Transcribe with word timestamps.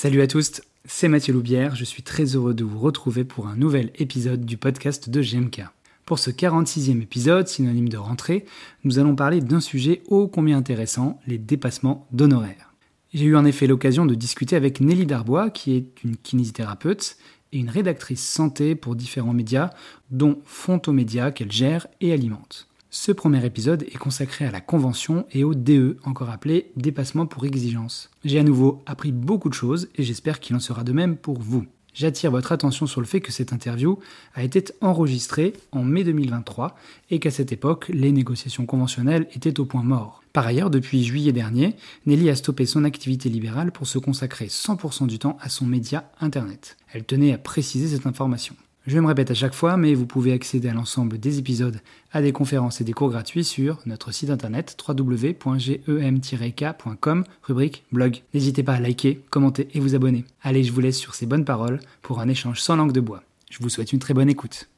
Salut 0.00 0.22
à 0.22 0.28
tous, 0.28 0.62
c'est 0.84 1.08
Mathieu 1.08 1.32
Loubière, 1.32 1.74
je 1.74 1.82
suis 1.82 2.04
très 2.04 2.22
heureux 2.36 2.54
de 2.54 2.62
vous 2.62 2.78
retrouver 2.78 3.24
pour 3.24 3.48
un 3.48 3.56
nouvel 3.56 3.90
épisode 3.96 4.44
du 4.44 4.56
podcast 4.56 5.10
de 5.10 5.20
GMK. 5.20 5.62
Pour 6.04 6.20
ce 6.20 6.30
46e 6.30 7.02
épisode, 7.02 7.48
synonyme 7.48 7.88
de 7.88 7.96
rentrée, 7.96 8.44
nous 8.84 9.00
allons 9.00 9.16
parler 9.16 9.40
d'un 9.40 9.58
sujet 9.58 10.04
ô 10.06 10.28
combien 10.28 10.56
intéressant, 10.56 11.18
les 11.26 11.36
dépassements 11.36 12.06
d'honoraires. 12.12 12.72
J'ai 13.12 13.24
eu 13.24 13.34
en 13.34 13.44
effet 13.44 13.66
l'occasion 13.66 14.06
de 14.06 14.14
discuter 14.14 14.54
avec 14.54 14.80
Nelly 14.80 15.04
Darbois, 15.04 15.50
qui 15.50 15.74
est 15.74 16.04
une 16.04 16.16
kinésithérapeute 16.16 17.16
et 17.50 17.58
une 17.58 17.68
rédactrice 17.68 18.24
santé 18.24 18.76
pour 18.76 18.94
différents 18.94 19.34
médias, 19.34 19.70
dont 20.12 20.38
Fontomédia 20.44 21.32
qu'elle 21.32 21.50
gère 21.50 21.88
et 22.00 22.12
alimente. 22.12 22.67
Ce 22.90 23.12
premier 23.12 23.44
épisode 23.44 23.82
est 23.82 23.98
consacré 23.98 24.46
à 24.46 24.50
la 24.50 24.62
convention 24.62 25.26
et 25.30 25.44
au 25.44 25.54
DE, 25.54 25.98
encore 26.04 26.30
appelé 26.30 26.72
dépassement 26.76 27.26
pour 27.26 27.44
exigence. 27.44 28.08
J'ai 28.24 28.38
à 28.38 28.42
nouveau 28.42 28.82
appris 28.86 29.12
beaucoup 29.12 29.50
de 29.50 29.54
choses 29.54 29.88
et 29.96 30.02
j'espère 30.02 30.40
qu'il 30.40 30.56
en 30.56 30.60
sera 30.60 30.84
de 30.84 30.92
même 30.92 31.18
pour 31.18 31.38
vous. 31.38 31.66
J'attire 31.92 32.30
votre 32.30 32.52
attention 32.52 32.86
sur 32.86 33.02
le 33.02 33.06
fait 33.06 33.20
que 33.20 33.32
cette 33.32 33.52
interview 33.52 33.98
a 34.34 34.42
été 34.42 34.64
enregistrée 34.80 35.52
en 35.70 35.82
mai 35.82 36.02
2023 36.02 36.76
et 37.10 37.18
qu'à 37.18 37.30
cette 37.30 37.52
époque, 37.52 37.90
les 37.92 38.12
négociations 38.12 38.64
conventionnelles 38.64 39.26
étaient 39.34 39.60
au 39.60 39.66
point 39.66 39.82
mort. 39.82 40.22
Par 40.32 40.46
ailleurs, 40.46 40.70
depuis 40.70 41.04
juillet 41.04 41.32
dernier, 41.32 41.76
Nelly 42.06 42.30
a 42.30 42.36
stoppé 42.36 42.64
son 42.64 42.84
activité 42.84 43.28
libérale 43.28 43.70
pour 43.70 43.86
se 43.86 43.98
consacrer 43.98 44.46
100% 44.46 45.08
du 45.08 45.18
temps 45.18 45.36
à 45.42 45.50
son 45.50 45.66
média 45.66 46.10
Internet. 46.20 46.78
Elle 46.92 47.04
tenait 47.04 47.34
à 47.34 47.38
préciser 47.38 47.94
cette 47.94 48.06
information. 48.06 48.54
Je 48.88 48.98
me 48.98 49.06
répète 49.06 49.30
à 49.30 49.34
chaque 49.34 49.52
fois, 49.52 49.76
mais 49.76 49.92
vous 49.92 50.06
pouvez 50.06 50.32
accéder 50.32 50.70
à 50.70 50.72
l'ensemble 50.72 51.20
des 51.20 51.38
épisodes, 51.38 51.78
à 52.10 52.22
des 52.22 52.32
conférences 52.32 52.80
et 52.80 52.84
des 52.84 52.94
cours 52.94 53.10
gratuits 53.10 53.44
sur 53.44 53.80
notre 53.84 54.12
site 54.12 54.30
internet 54.30 54.74
www.gem-k.com, 54.88 55.34
rubrique 57.42 57.84
blog. 57.92 58.22
N'hésitez 58.32 58.62
pas 58.62 58.72
à 58.72 58.80
liker, 58.80 59.20
commenter 59.28 59.68
et 59.74 59.80
vous 59.80 59.94
abonner. 59.94 60.24
Allez, 60.42 60.64
je 60.64 60.72
vous 60.72 60.80
laisse 60.80 60.96
sur 60.96 61.14
ces 61.14 61.26
bonnes 61.26 61.44
paroles 61.44 61.80
pour 62.00 62.20
un 62.20 62.28
échange 62.28 62.62
sans 62.62 62.76
langue 62.76 62.92
de 62.92 63.00
bois. 63.00 63.22
Je 63.50 63.58
vous 63.60 63.68
souhaite 63.68 63.92
une 63.92 63.98
très 63.98 64.14
bonne 64.14 64.30
écoute. 64.30 64.70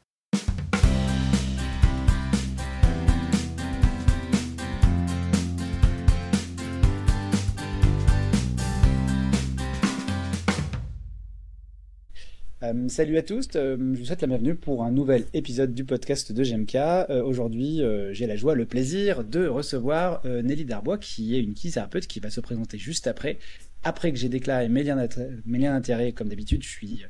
Euh, 12.71 12.89
salut 12.89 13.17
à 13.17 13.23
tous, 13.23 13.49
euh, 13.57 13.77
je 13.95 13.99
vous 13.99 14.05
souhaite 14.05 14.21
la 14.23 14.29
bienvenue 14.29 14.55
pour 14.55 14.85
un 14.85 14.91
nouvel 14.91 15.25
épisode 15.33 15.75
du 15.75 15.85
podcast 15.85 16.33
de 16.33 16.43
GMK. 16.43 16.75
Euh, 16.77 17.23
aujourd'hui, 17.23 17.81
j'ai 18.13 18.27
la 18.27 18.37
joie, 18.37 18.55
le 18.55 18.67
plaisir 18.67 19.25
de 19.25 19.47
recevoir 19.47 20.23
Nelly 20.25 20.65
Darbois, 20.65 20.99
qui 20.99 21.37
est 21.37 21.41
une 21.41 21.55
kinésithérapeute 21.55 22.07
qui 22.07 22.21
va 22.21 22.31
se 22.31 22.41
présenter 22.41 22.79
juste 22.79 23.07
après. 23.07 23.39
Après 23.83 24.13
que 24.13 24.19
j'ai 24.19 24.29
déclaré 24.29 24.69
mes 24.69 24.83
liens 24.83 24.97
d'intérêt, 24.97 26.13
comme 26.13 26.29
d'habitude, 26.29 26.63
je 26.63 26.69
suis 26.69 27.05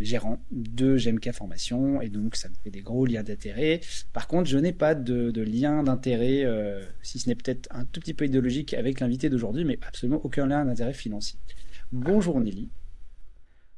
gérant 0.00 0.38
de 0.50 0.96
GMK 0.96 1.32
Formation 1.32 2.00
et 2.00 2.08
donc 2.08 2.36
ça 2.36 2.48
me 2.48 2.54
fait 2.64 2.70
des 2.70 2.80
gros 2.80 3.04
liens 3.06 3.22
d'intérêt. 3.22 3.80
Par 4.12 4.26
contre, 4.26 4.48
je 4.48 4.58
n'ai 4.58 4.72
pas 4.72 4.94
de, 4.94 5.30
de 5.30 5.42
lien 5.42 5.82
d'intérêt, 5.82 6.46
si 7.02 7.18
ce 7.18 7.28
n'est 7.28 7.34
peut-être 7.34 7.68
un 7.70 7.84
tout 7.84 8.00
petit 8.00 8.14
peu 8.14 8.26
idéologique 8.26 8.74
avec 8.74 9.00
l'invité 9.00 9.28
d'aujourd'hui, 9.28 9.64
mais 9.64 9.78
absolument 9.86 10.20
aucun 10.24 10.46
lien 10.46 10.64
d'intérêt 10.64 10.94
financier. 10.94 11.38
Bonjour 11.92 12.40
Nelly. 12.40 12.68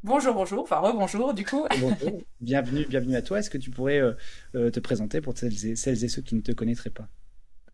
Bonjour, 0.04 0.34
bonjour, 0.34 0.62
enfin 0.64 0.80
rebonjour 0.80 1.32
du 1.32 1.46
coup. 1.46 1.66
Bonjour, 1.80 2.20
bienvenue, 2.42 2.84
bienvenue 2.86 3.16
à 3.16 3.22
toi. 3.22 3.38
Est-ce 3.38 3.48
que 3.48 3.56
tu 3.56 3.70
pourrais 3.70 4.00
euh, 4.00 4.12
euh, 4.54 4.70
te 4.70 4.78
présenter 4.78 5.22
pour 5.22 5.34
celles 5.34 5.64
et, 5.64 5.76
celles 5.76 6.04
et, 6.04 6.08
ceux 6.08 6.20
qui 6.20 6.34
ne 6.34 6.42
te 6.42 6.52
connaîtraient 6.52 6.90
pas? 6.90 7.08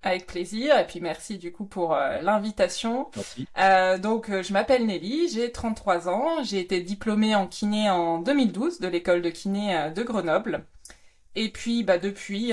Avec 0.03 0.28
plaisir, 0.28 0.78
et 0.78 0.86
puis 0.86 1.01
merci 1.01 1.39
du 1.39 1.51
coup 1.51 1.64
pour 1.64 1.92
euh, 1.92 2.20
l'invitation. 2.23 3.11
donc 4.01 4.31
je 4.31 4.53
m'appelle 4.53 4.86
Nelly, 4.86 5.28
j'ai 5.28 5.51
33 5.51 6.08
ans, 6.08 6.45
j'ai 6.45 6.61
été 6.61 6.81
diplômée 6.81 7.34
en 7.34 7.48
kiné 7.48 7.91
en 7.91 8.20
2012 8.20 8.78
de 8.78 8.86
l'école 8.86 9.23
de 9.23 9.31
kiné 9.31 9.91
de 9.92 10.03
Grenoble. 10.05 10.64
Et 11.34 11.48
puis 11.48 11.84
bah 11.84 11.98
depuis, 11.98 12.53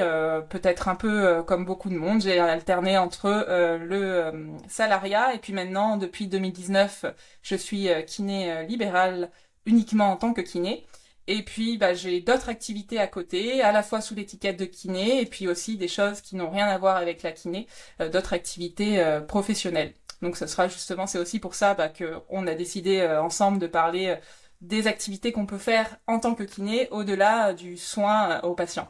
peut-être 0.49 0.87
un 0.87 0.95
peu 0.95 1.43
comme 1.43 1.65
beaucoup 1.65 1.89
de 1.89 1.95
monde, 1.95 2.21
j'ai 2.21 2.39
alterné 2.39 2.97
entre 2.97 3.45
le 3.79 4.31
salariat 4.67 5.33
et 5.33 5.39
puis 5.39 5.53
maintenant 5.53 5.97
depuis 5.97 6.27
2019, 6.27 7.05
je 7.41 7.55
suis 7.55 7.89
kiné 8.05 8.65
libéral 8.67 9.31
uniquement 9.67 10.11
en 10.11 10.17
tant 10.17 10.33
que 10.33 10.41
kiné. 10.41 10.85
Et 11.27 11.43
puis, 11.43 11.77
bah, 11.77 11.93
j'ai 11.93 12.21
d'autres 12.21 12.47
activités 12.47 12.99
à 12.99 13.07
côté, 13.07 13.61
à 13.61 13.73
la 13.73 13.83
fois 13.83 13.99
sous 13.99 14.15
l'étiquette 14.15 14.57
de 14.57 14.65
kiné, 14.65 15.21
et 15.21 15.25
puis 15.25 15.47
aussi 15.47 15.77
des 15.77 15.89
choses 15.89 16.21
qui 16.21 16.37
n'ont 16.37 16.49
rien 16.49 16.67
à 16.67 16.77
voir 16.77 16.95
avec 16.95 17.21
la 17.21 17.33
kiné, 17.33 17.67
euh, 17.99 18.09
d'autres 18.09 18.33
activités 18.33 18.99
euh, 18.99 19.19
professionnelles. 19.19 19.93
Donc, 20.21 20.37
ce 20.37 20.47
sera 20.47 20.69
justement, 20.69 21.05
c'est 21.05 21.19
aussi 21.19 21.39
pour 21.39 21.53
ça 21.53 21.73
bah, 21.73 21.89
qu'on 21.89 22.47
a 22.47 22.55
décidé 22.55 22.99
euh, 22.99 23.21
ensemble 23.21 23.59
de 23.59 23.67
parler 23.67 24.15
des 24.61 24.87
activités 24.87 25.31
qu'on 25.33 25.45
peut 25.45 25.57
faire 25.57 25.97
en 26.07 26.19
tant 26.19 26.33
que 26.33 26.43
kiné, 26.43 26.87
au-delà 26.91 27.53
du 27.53 27.77
soin 27.77 28.39
aux 28.41 28.55
patients. 28.55 28.87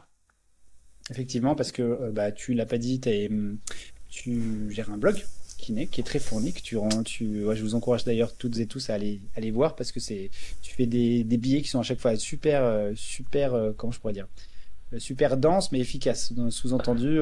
Effectivement, 1.10 1.54
parce 1.56 1.72
que 1.72 2.10
bah, 2.10 2.32
tu 2.32 2.54
l'as 2.54 2.66
pas 2.66 2.78
dit, 2.78 3.00
tu 4.08 4.70
gères 4.70 4.90
un 4.90 4.96
blog 4.96 5.22
qui 5.58 6.00
est 6.00 6.04
très 6.04 6.18
fourni, 6.18 6.52
que 6.52 6.60
tu 6.60 6.76
rends, 6.76 7.02
tu, 7.02 7.42
je 7.52 7.62
vous 7.62 7.74
encourage 7.74 8.04
d'ailleurs 8.04 8.34
toutes 8.34 8.58
et 8.58 8.66
tous 8.66 8.90
à 8.90 8.94
aller, 8.94 9.20
aller 9.36 9.50
voir 9.50 9.74
parce 9.74 9.92
que 9.92 10.00
c'est, 10.00 10.30
tu 10.62 10.74
fais 10.74 10.86
des, 10.86 11.24
des, 11.24 11.36
billets 11.36 11.62
qui 11.62 11.68
sont 11.68 11.80
à 11.80 11.82
chaque 11.82 11.98
fois 11.98 12.16
super, 12.16 12.62
euh, 12.62 12.92
super, 12.94 13.54
euh, 13.54 13.72
comment 13.76 13.92
je 13.92 13.98
pourrais 13.98 14.12
dire, 14.12 14.28
euh, 14.92 14.98
super 14.98 15.36
dense 15.36 15.72
mais 15.72 15.80
efficace. 15.80 16.32
Sous-entendu, 16.50 17.18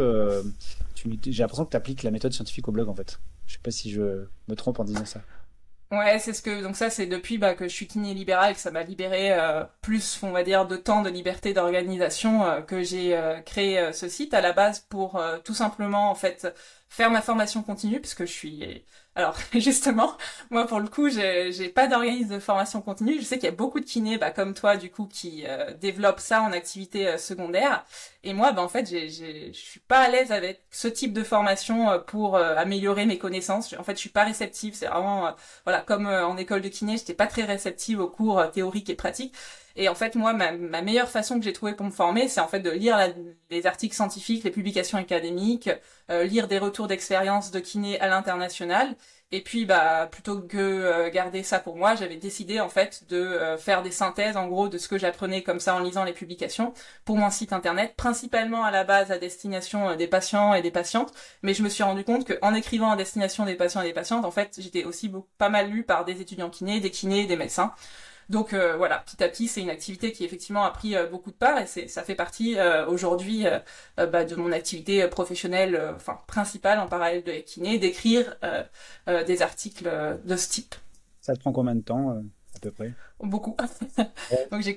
j'ai 1.24 1.42
l'impression 1.42 1.64
que 1.64 1.70
tu 1.70 1.76
appliques 1.76 2.02
la 2.02 2.10
méthode 2.10 2.32
scientifique 2.32 2.68
au 2.68 2.72
blog 2.72 2.88
en 2.88 2.94
fait. 2.94 3.18
Je 3.46 3.54
sais 3.54 3.60
pas 3.62 3.70
si 3.70 3.90
je 3.90 4.26
me 4.48 4.54
trompe 4.54 4.78
en 4.80 4.84
disant 4.84 5.06
ça. 5.06 5.22
Ouais, 5.92 6.18
c'est 6.18 6.32
ce 6.32 6.42
que 6.42 6.62
donc 6.62 6.76
ça 6.76 6.90
c'est 6.90 7.06
depuis 7.06 7.38
bah, 7.38 7.54
que 7.54 7.68
je 7.68 7.72
suis 7.72 7.86
kiné 7.86 8.12
libéral 8.12 8.54
que 8.54 8.60
ça 8.60 8.72
m'a 8.72 8.82
libéré 8.82 9.30
plus 9.82 10.18
on 10.24 10.32
va 10.32 10.42
dire 10.42 10.66
de 10.66 10.76
temps 10.76 11.00
de 11.00 11.08
liberté 11.08 11.54
d'organisation 11.54 12.42
que 12.66 12.82
j'ai 12.82 13.16
créé 13.46 13.92
ce 13.92 14.08
site 14.08 14.34
à 14.34 14.40
la 14.40 14.52
base 14.52 14.80
pour 14.80 15.22
tout 15.44 15.54
simplement 15.54 16.10
en 16.10 16.16
fait 16.16 16.52
faire 16.88 17.10
ma 17.10 17.22
formation 17.22 17.62
continue 17.62 18.00
puisque 18.00 18.24
je 18.24 18.32
suis 18.32 18.84
alors 19.16 19.36
justement 19.54 20.16
moi 20.50 20.66
pour 20.66 20.78
le 20.78 20.88
coup 20.88 21.08
j'ai 21.08 21.68
pas 21.70 21.88
d'organisme 21.88 22.34
de 22.34 22.38
formation 22.38 22.82
continue. 22.82 23.18
Je 23.18 23.24
sais 23.24 23.36
qu'il 23.38 23.46
y 23.46 23.52
a 23.52 23.54
beaucoup 23.54 23.80
de 23.80 23.84
kinés 23.84 24.18
bah, 24.18 24.30
comme 24.30 24.54
toi 24.54 24.76
du 24.76 24.90
coup 24.90 25.06
qui 25.06 25.44
euh, 25.46 25.72
développent 25.74 26.20
ça 26.20 26.42
en 26.42 26.52
activité 26.52 27.08
euh, 27.08 27.18
secondaire. 27.18 27.84
Et 28.22 28.34
moi 28.34 28.52
bah 28.52 28.62
en 28.62 28.68
fait 28.68 28.88
j'ai 28.88 29.08
j'ai 29.08 29.52
je 29.52 29.58
suis 29.58 29.80
pas 29.80 30.00
à 30.00 30.08
l'aise 30.08 30.32
avec 30.32 30.62
ce 30.70 30.88
type 30.88 31.12
de 31.12 31.22
formation 31.22 31.90
euh, 31.90 31.98
pour 31.98 32.36
améliorer 32.36 33.06
mes 33.06 33.18
connaissances. 33.18 33.74
En 33.78 33.84
fait 33.84 33.94
je 33.94 34.00
suis 34.00 34.10
pas 34.10 34.24
réceptive. 34.24 34.74
C'est 34.74 34.86
vraiment 34.86 35.34
voilà 35.64 35.80
comme 35.80 36.06
en 36.06 36.36
école 36.36 36.60
de 36.60 36.68
kiné 36.68 36.96
j'étais 36.98 37.14
pas 37.14 37.26
très 37.26 37.44
réceptive 37.44 38.00
aux 38.00 38.08
cours 38.10 38.50
théoriques 38.52 38.90
et 38.90 38.94
pratiques 38.94 39.34
et 39.76 39.88
en 39.88 39.94
fait, 39.94 40.14
moi, 40.14 40.32
ma, 40.32 40.52
meilleure 40.82 41.10
façon 41.10 41.38
que 41.38 41.44
j'ai 41.44 41.52
trouvée 41.52 41.74
pour 41.74 41.84
me 41.84 41.90
former, 41.90 42.28
c'est 42.28 42.40
en 42.40 42.48
fait 42.48 42.60
de 42.60 42.70
lire 42.70 42.98
les 43.50 43.66
articles 43.66 43.94
scientifiques, 43.94 44.42
les 44.44 44.50
publications 44.50 44.96
académiques, 44.96 45.70
euh, 46.10 46.24
lire 46.24 46.48
des 46.48 46.58
retours 46.58 46.88
d'expérience 46.88 47.50
de 47.50 47.60
kiné 47.60 48.00
à 48.00 48.08
l'international. 48.08 48.96
Et 49.32 49.42
puis, 49.42 49.66
bah, 49.66 50.08
plutôt 50.10 50.40
que 50.40 50.56
euh, 50.56 51.10
garder 51.10 51.42
ça 51.42 51.58
pour 51.58 51.76
moi, 51.76 51.94
j'avais 51.94 52.16
décidé 52.16 52.60
en 52.60 52.68
fait 52.68 53.04
de 53.08 53.16
euh, 53.16 53.58
faire 53.58 53.82
des 53.82 53.90
synthèses, 53.90 54.36
en 54.36 54.46
gros, 54.46 54.68
de 54.68 54.78
ce 54.78 54.88
que 54.88 54.98
j'apprenais 54.98 55.42
comme 55.42 55.60
ça 55.60 55.74
en 55.74 55.80
lisant 55.80 56.04
les 56.04 56.12
publications 56.12 56.72
pour 57.04 57.16
mon 57.18 57.28
site 57.28 57.52
internet, 57.52 57.94
principalement 57.96 58.64
à 58.64 58.70
la 58.70 58.84
base 58.84 59.10
à 59.10 59.18
destination 59.18 59.94
des 59.96 60.06
patients 60.06 60.54
et 60.54 60.62
des 60.62 60.70
patientes. 60.70 61.12
Mais 61.42 61.52
je 61.54 61.62
me 61.62 61.68
suis 61.68 61.82
rendu 61.82 62.04
compte 62.04 62.26
qu'en 62.26 62.54
écrivant 62.54 62.92
à 62.92 62.96
destination 62.96 63.44
des 63.44 63.56
patients 63.56 63.82
et 63.82 63.86
des 63.88 63.92
patientes, 63.92 64.24
en 64.24 64.30
fait, 64.30 64.56
j'étais 64.58 64.84
aussi 64.84 65.12
pas 65.38 65.48
mal 65.50 65.70
lu 65.70 65.82
par 65.82 66.04
des 66.04 66.20
étudiants 66.20 66.50
kinés, 66.50 66.80
des 66.80 66.90
kinés, 66.90 67.26
des 67.26 67.36
médecins. 67.36 67.74
Donc 68.28 68.52
euh, 68.52 68.76
voilà, 68.76 68.98
petit 68.98 69.22
à 69.22 69.28
petit, 69.28 69.46
c'est 69.46 69.60
une 69.60 69.70
activité 69.70 70.10
qui 70.10 70.24
effectivement 70.24 70.64
a 70.64 70.70
pris 70.70 70.96
euh, 70.96 71.06
beaucoup 71.06 71.30
de 71.30 71.36
part 71.36 71.58
et 71.58 71.66
c'est 71.66 71.86
ça 71.86 72.02
fait 72.02 72.16
partie 72.16 72.58
euh, 72.58 72.86
aujourd'hui 72.86 73.44
bah, 73.96 74.24
de 74.24 74.34
mon 74.34 74.52
activité 74.52 75.06
professionnelle, 75.08 75.80
enfin 75.94 76.18
principale 76.26 76.80
en 76.80 76.88
parallèle 76.88 77.22
de 77.22 77.32
kiné, 77.32 77.78
d'écrire 77.78 78.36
des 79.06 79.42
articles 79.42 79.88
de 80.24 80.36
ce 80.36 80.48
type. 80.48 80.74
Ça 81.20 81.34
te 81.34 81.40
prend 81.40 81.52
combien 81.52 81.74
de 81.74 81.80
temps 81.80 82.10
à 82.10 82.58
peu 82.60 82.70
près? 82.70 82.92
Beaucoup. 83.20 83.56
Donc 84.50 84.62
j'ai 84.62 84.74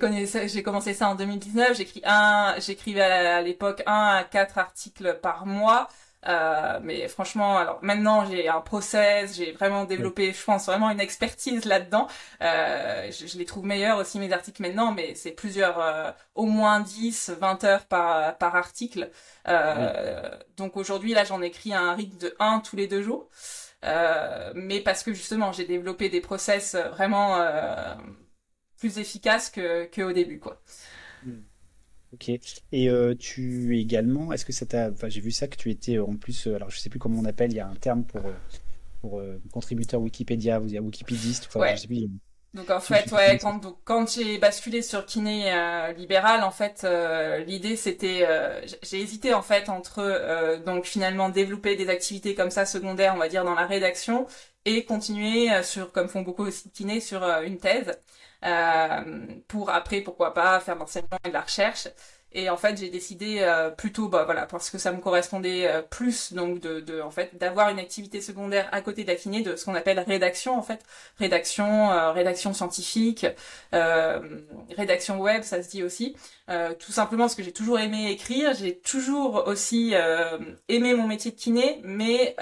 j'ai 0.48 0.62
commencé 0.62 0.94
ça 0.94 1.08
en 1.08 1.14
2019. 1.14 1.76
J'écris 1.76 2.02
un, 2.04 2.54
j'écrivais 2.58 3.02
à 3.02 3.42
l'époque 3.42 3.82
un 3.86 4.18
à 4.18 4.24
quatre 4.24 4.58
articles 4.58 5.18
par 5.20 5.46
mois. 5.46 5.88
Euh, 6.28 6.80
mais 6.82 7.08
franchement, 7.08 7.56
alors 7.56 7.78
maintenant 7.82 8.26
j'ai 8.26 8.48
un 8.48 8.60
process, 8.60 9.34
j'ai 9.36 9.52
vraiment 9.52 9.84
développé, 9.84 10.32
je 10.32 10.44
pense 10.44 10.66
vraiment 10.66 10.90
une 10.90 11.00
expertise 11.00 11.64
là-dedans. 11.64 12.08
Euh, 12.42 13.10
je, 13.10 13.38
les 13.38 13.44
trouve 13.46 13.64
meilleurs 13.64 13.98
aussi 13.98 14.18
mes 14.18 14.32
articles 14.32 14.60
maintenant, 14.62 14.92
mais 14.92 15.14
c'est 15.14 15.30
plusieurs, 15.32 15.80
euh, 15.80 16.10
au 16.34 16.44
moins 16.44 16.80
10, 16.80 17.30
20 17.38 17.64
heures 17.64 17.86
par 17.86 18.36
par 18.38 18.54
article. 18.56 19.10
Euh, 19.48 20.30
Donc 20.56 20.76
aujourd'hui 20.76 21.14
là 21.14 21.24
j'en 21.24 21.40
écris 21.42 21.72
un 21.72 21.94
rythme 21.94 22.18
de 22.18 22.36
1 22.38 22.60
tous 22.60 22.76
les 22.76 22.86
deux 22.86 23.02
jours, 23.02 23.30
euh, 23.84 24.52
mais 24.54 24.80
parce 24.80 25.02
que 25.02 25.14
justement 25.14 25.52
j'ai 25.52 25.64
développé 25.64 26.10
des 26.10 26.20
process 26.20 26.74
vraiment 26.76 27.38
plus 28.78 28.98
efficaces 28.98 29.50
que 29.50 29.86
que 29.86 30.02
au 30.02 30.12
début 30.12 30.38
quoi. 30.38 30.60
Mm. 31.24 31.49
Ok. 32.12 32.28
Et 32.72 32.90
euh, 32.90 33.14
tu 33.14 33.78
également, 33.78 34.32
est-ce 34.32 34.44
que 34.44 34.52
ça 34.52 34.66
t'a. 34.66 34.90
Enfin, 34.90 35.08
j'ai 35.08 35.20
vu 35.20 35.30
ça 35.30 35.48
que 35.48 35.56
tu 35.56 35.70
étais 35.70 35.98
en 35.98 36.16
plus. 36.16 36.46
Euh, 36.46 36.56
alors, 36.56 36.70
je 36.70 36.78
sais 36.78 36.90
plus 36.90 36.98
comment 36.98 37.20
on 37.20 37.24
appelle, 37.24 37.52
il 37.52 37.56
y 37.56 37.60
a 37.60 37.68
un 37.68 37.76
terme 37.76 38.04
pour. 38.04 38.22
pour 39.00 39.22
contributeur 39.52 40.00
Wikipédia, 40.00 40.58
vous 40.58 40.74
êtes 40.74 40.80
Wikipédiste, 40.80 41.48
enfin, 41.48 41.74
je 41.74 41.80
sais 41.82 41.86
plus. 41.86 42.08
Donc 42.52 42.68
en 42.70 42.80
fait, 42.80 43.12
ouais, 43.12 43.38
quand, 43.38 43.60
quand 43.84 44.10
j'ai 44.10 44.38
basculé 44.38 44.82
sur 44.82 45.06
kiné 45.06 45.52
euh, 45.52 45.92
libéral, 45.92 46.42
en 46.42 46.50
fait, 46.50 46.82
euh, 46.82 47.38
l'idée 47.44 47.76
c'était, 47.76 48.26
euh, 48.28 48.60
j'ai 48.82 49.00
hésité 49.00 49.34
en 49.34 49.42
fait 49.42 49.68
entre 49.68 50.58
donc 50.66 50.84
finalement 50.84 51.28
développer 51.28 51.76
des 51.76 51.88
activités 51.88 52.34
comme 52.34 52.50
ça 52.50 52.66
secondaires, 52.66 53.14
on 53.14 53.18
va 53.18 53.28
dire 53.28 53.44
dans 53.44 53.54
la 53.54 53.66
rédaction, 53.66 54.26
et 54.64 54.84
continuer 54.84 55.62
sur, 55.62 55.92
comme 55.92 56.08
font 56.08 56.22
beaucoup 56.22 56.44
aussi 56.44 56.68
de 56.68 56.72
kinés, 56.72 57.00
sur 57.00 57.22
une 57.22 57.58
thèse 57.58 57.92
pour 59.48 59.70
après 59.70 60.00
pourquoi 60.00 60.34
pas 60.34 60.60
faire 60.60 60.76
l'enseignement 60.76 61.18
et 61.24 61.28
de 61.28 61.34
la 61.34 61.42
recherche. 61.42 61.88
Et 62.32 62.48
en 62.48 62.56
fait, 62.56 62.78
j'ai 62.78 62.90
décidé 62.90 63.38
euh, 63.40 63.70
plutôt, 63.70 64.08
bah 64.08 64.22
voilà, 64.24 64.46
parce 64.46 64.70
que 64.70 64.78
ça 64.78 64.92
me 64.92 65.00
correspondait 65.00 65.66
euh, 65.66 65.82
plus, 65.82 66.32
donc 66.32 66.60
de, 66.60 66.78
de 66.78 67.00
en 67.00 67.10
fait, 67.10 67.36
d'avoir 67.36 67.70
une 67.70 67.80
activité 67.80 68.20
secondaire 68.20 68.68
à 68.70 68.82
côté 68.82 69.02
de 69.02 69.12
kiné, 69.14 69.42
de 69.42 69.56
ce 69.56 69.64
qu'on 69.64 69.74
appelle 69.74 69.98
rédaction, 69.98 70.56
en 70.56 70.62
fait, 70.62 70.84
rédaction, 71.18 71.90
euh, 71.90 72.12
rédaction 72.12 72.52
scientifique, 72.54 73.26
rédaction 73.72 75.18
web, 75.20 75.42
ça 75.42 75.62
se 75.62 75.68
dit 75.68 75.82
aussi. 75.82 76.16
tout 76.78 76.92
simplement 76.92 77.24
parce 77.24 77.34
que 77.34 77.42
j'ai 77.42 77.52
toujours 77.52 77.78
aimé 77.78 78.10
écrire, 78.10 78.54
j'ai 78.54 78.78
toujours 78.78 79.46
aussi 79.46 79.94
aimé 80.68 80.94
mon 80.94 81.06
métier 81.06 81.30
de 81.32 81.36
kiné, 81.36 81.80
mais 81.84 82.36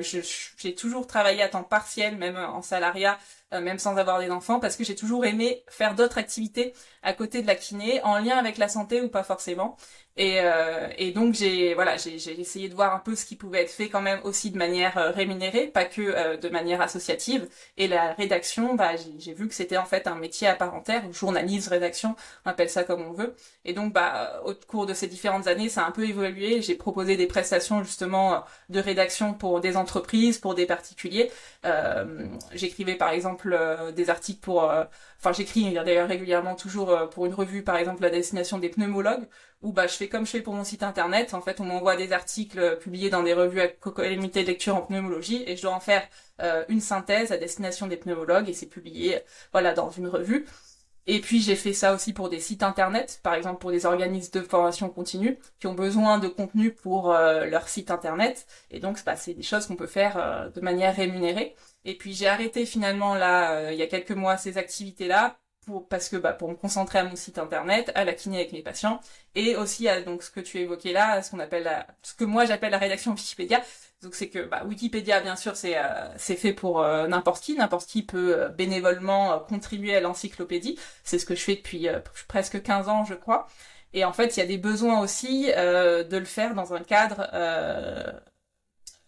j'ai 0.00 0.74
toujours 0.74 1.06
travaillé 1.06 1.42
à 1.42 1.48
temps 1.48 1.64
partiel, 1.64 2.16
même 2.16 2.36
en 2.36 2.62
salariat, 2.62 3.18
même 3.52 3.78
sans 3.78 3.96
avoir 3.96 4.18
des 4.20 4.30
enfants, 4.30 4.58
parce 4.60 4.76
que 4.76 4.84
j'ai 4.84 4.96
toujours 4.96 5.24
aimé 5.24 5.64
faire 5.68 5.94
d'autres 5.94 6.18
activités 6.18 6.74
à 7.02 7.12
côté 7.12 7.42
de 7.42 7.46
la 7.46 7.54
kiné, 7.54 8.02
en 8.02 8.18
lien 8.18 8.36
avec 8.36 8.58
la 8.58 8.68
santé 8.68 9.00
ou 9.00 9.08
pas 9.08 9.22
forcément. 9.22 9.76
Et, 10.16 10.38
euh, 10.40 10.86
et 10.96 11.10
donc 11.10 11.34
j'ai 11.34 11.74
voilà 11.74 11.96
j'ai 11.96 12.40
essayé 12.40 12.68
de 12.68 12.74
voir 12.74 12.94
un 12.94 13.00
peu 13.00 13.16
ce 13.16 13.26
qui 13.26 13.34
pouvait 13.34 13.62
être 13.62 13.70
fait 13.70 13.88
quand 13.88 14.00
même 14.00 14.20
aussi 14.22 14.52
de 14.52 14.56
manière 14.58 14.96
euh, 14.96 15.10
rémunérée, 15.10 15.66
pas 15.66 15.84
que 15.84 16.02
euh, 16.02 16.36
de 16.36 16.48
manière 16.48 16.80
associative. 16.80 17.48
Et 17.78 17.88
la 17.88 18.12
rédaction, 18.12 18.74
bah 18.76 18.92
j'ai 19.18 19.32
vu 19.32 19.48
que 19.48 19.54
c'était 19.54 19.76
en 19.76 19.84
fait 19.84 20.06
un 20.06 20.14
métier 20.14 20.46
à 20.46 20.54
part 20.54 20.72
entière, 20.72 21.12
journaliste, 21.12 21.68
rédaction, 21.68 22.14
on 22.46 22.50
appelle 22.50 22.70
ça 22.70 22.84
comme 22.84 23.02
on 23.02 23.12
veut. 23.12 23.34
Et 23.64 23.72
donc 23.72 23.92
bah 23.92 24.40
au 24.44 24.54
cours 24.54 24.86
de 24.86 24.94
ces 24.94 25.08
différentes 25.08 25.48
années, 25.48 25.68
ça 25.68 25.82
a 25.84 25.88
un 25.88 25.90
peu 25.90 26.06
évolué. 26.08 26.62
J'ai 26.62 26.76
proposé 26.76 27.16
des 27.16 27.26
prestations 27.26 27.82
justement 27.82 28.44
de 28.68 28.78
rédaction 28.78 29.34
pour 29.34 29.60
des 29.60 29.76
entreprises, 29.76 30.38
pour 30.38 30.54
des 30.54 30.66
particuliers. 30.66 31.32
J'écrivais 32.52 32.94
par 32.94 33.10
exemple 33.10 33.58
des 33.96 34.10
articles 34.10 34.40
pour 34.40 34.70
enfin 35.24 35.32
j'écris 35.32 35.72
d'ailleurs 35.72 36.08
régulièrement 36.08 36.54
toujours 36.54 36.90
euh, 36.90 37.06
pour 37.06 37.26
une 37.26 37.34
revue 37.34 37.62
par 37.62 37.76
exemple 37.76 38.02
la 38.02 38.10
destination 38.10 38.58
des 38.58 38.68
pneumologues 38.68 39.26
où 39.64 39.72
bah 39.72 39.86
je 39.86 39.94
fais 39.94 40.08
comme 40.08 40.26
je 40.26 40.30
fais 40.30 40.40
pour 40.42 40.54
mon 40.54 40.64
site 40.64 40.82
internet 40.82 41.34
en 41.34 41.40
fait 41.40 41.60
on 41.60 41.64
m'envoie 41.64 41.96
des 41.96 42.12
articles 42.12 42.58
euh, 42.58 42.76
publiés 42.76 43.10
dans 43.10 43.22
des 43.22 43.34
revues 43.34 43.60
à 43.60 43.68
comité 43.68 44.42
de 44.42 44.48
lecture 44.48 44.76
en 44.76 44.82
pneumologie 44.82 45.42
et 45.46 45.56
je 45.56 45.62
dois 45.62 45.74
en 45.74 45.80
faire 45.80 46.06
euh, 46.40 46.64
une 46.68 46.80
synthèse 46.80 47.32
à 47.32 47.36
destination 47.36 47.86
des 47.86 47.96
pneumologues 47.96 48.48
et 48.48 48.52
c'est 48.52 48.66
publié 48.66 49.20
voilà 49.52 49.74
dans 49.74 49.90
une 49.90 50.06
revue 50.06 50.46
et 51.06 51.20
puis 51.20 51.40
j'ai 51.40 51.56
fait 51.56 51.74
ça 51.74 51.94
aussi 51.94 52.14
pour 52.14 52.30
des 52.30 52.40
sites 52.40 52.62
internet, 52.62 53.20
par 53.22 53.34
exemple 53.34 53.60
pour 53.60 53.70
des 53.70 53.84
organismes 53.84 54.40
de 54.40 54.46
formation 54.46 54.88
continue 54.88 55.38
qui 55.60 55.66
ont 55.66 55.74
besoin 55.74 56.18
de 56.18 56.28
contenu 56.28 56.72
pour 56.72 57.12
leur 57.12 57.68
site 57.68 57.90
internet. 57.90 58.46
Et 58.70 58.80
donc 58.80 59.04
bah, 59.04 59.14
c'est 59.14 59.34
des 59.34 59.42
choses 59.42 59.66
qu'on 59.66 59.76
peut 59.76 59.86
faire 59.86 60.50
de 60.54 60.60
manière 60.62 60.96
rémunérée. 60.96 61.54
Et 61.84 61.96
puis 61.96 62.14
j'ai 62.14 62.26
arrêté 62.26 62.64
finalement 62.66 63.14
là, 63.14 63.52
euh, 63.56 63.72
il 63.72 63.78
y 63.78 63.82
a 63.82 63.86
quelques 63.86 64.12
mois, 64.12 64.36
ces 64.36 64.58
activités-là 64.58 65.38
pour, 65.64 65.88
parce 65.88 66.08
que 66.08 66.16
bah, 66.16 66.32
pour 66.32 66.48
me 66.48 66.54
concentrer 66.54 66.98
à 66.98 67.04
mon 67.04 67.16
site 67.16 67.38
internet, 67.38 67.90
à 67.94 68.04
la 68.04 68.12
kiné 68.12 68.36
avec 68.38 68.52
mes 68.52 68.62
patients, 68.62 69.00
et 69.34 69.56
aussi 69.56 69.88
à 69.88 70.00
donc 70.02 70.22
ce 70.22 70.30
que 70.30 70.40
tu 70.40 70.58
évoquais 70.58 70.92
là, 70.92 71.22
ce 71.22 71.30
qu'on 71.30 71.40
appelle 71.40 71.64
la, 71.64 71.86
ce 72.02 72.14
que 72.14 72.24
moi 72.24 72.44
j'appelle 72.44 72.72
la 72.72 72.78
rédaction 72.78 73.12
Wikipédia. 73.12 73.62
Donc 74.02 74.14
c'est 74.14 74.28
que 74.28 74.40
bah, 74.40 74.64
Wikipédia 74.66 75.20
bien 75.20 75.36
sûr 75.36 75.56
c'est 75.56 75.76
euh, 75.78 75.82
c'est 76.16 76.36
fait 76.36 76.52
pour 76.52 76.82
euh, 76.82 77.06
n'importe 77.06 77.42
qui, 77.42 77.54
n'importe 77.56 77.86
qui 77.88 78.02
peut 78.02 78.48
bénévolement 78.56 79.38
contribuer 79.40 79.96
à 79.96 80.00
l'encyclopédie. 80.00 80.78
C'est 81.04 81.18
ce 81.18 81.26
que 81.26 81.34
je 81.34 81.42
fais 81.42 81.56
depuis 81.56 81.88
presque 82.28 82.62
15 82.62 82.88
ans 82.88 83.04
je 83.04 83.14
crois. 83.14 83.46
Et 83.92 84.04
en 84.04 84.12
fait 84.12 84.36
il 84.36 84.40
y 84.40 84.42
a 84.42 84.46
des 84.46 84.58
besoins 84.58 85.00
aussi 85.00 85.46
de 85.46 86.16
le 86.16 86.24
faire 86.24 86.54
dans 86.54 86.74
un 86.74 86.80
cadre 86.80 87.28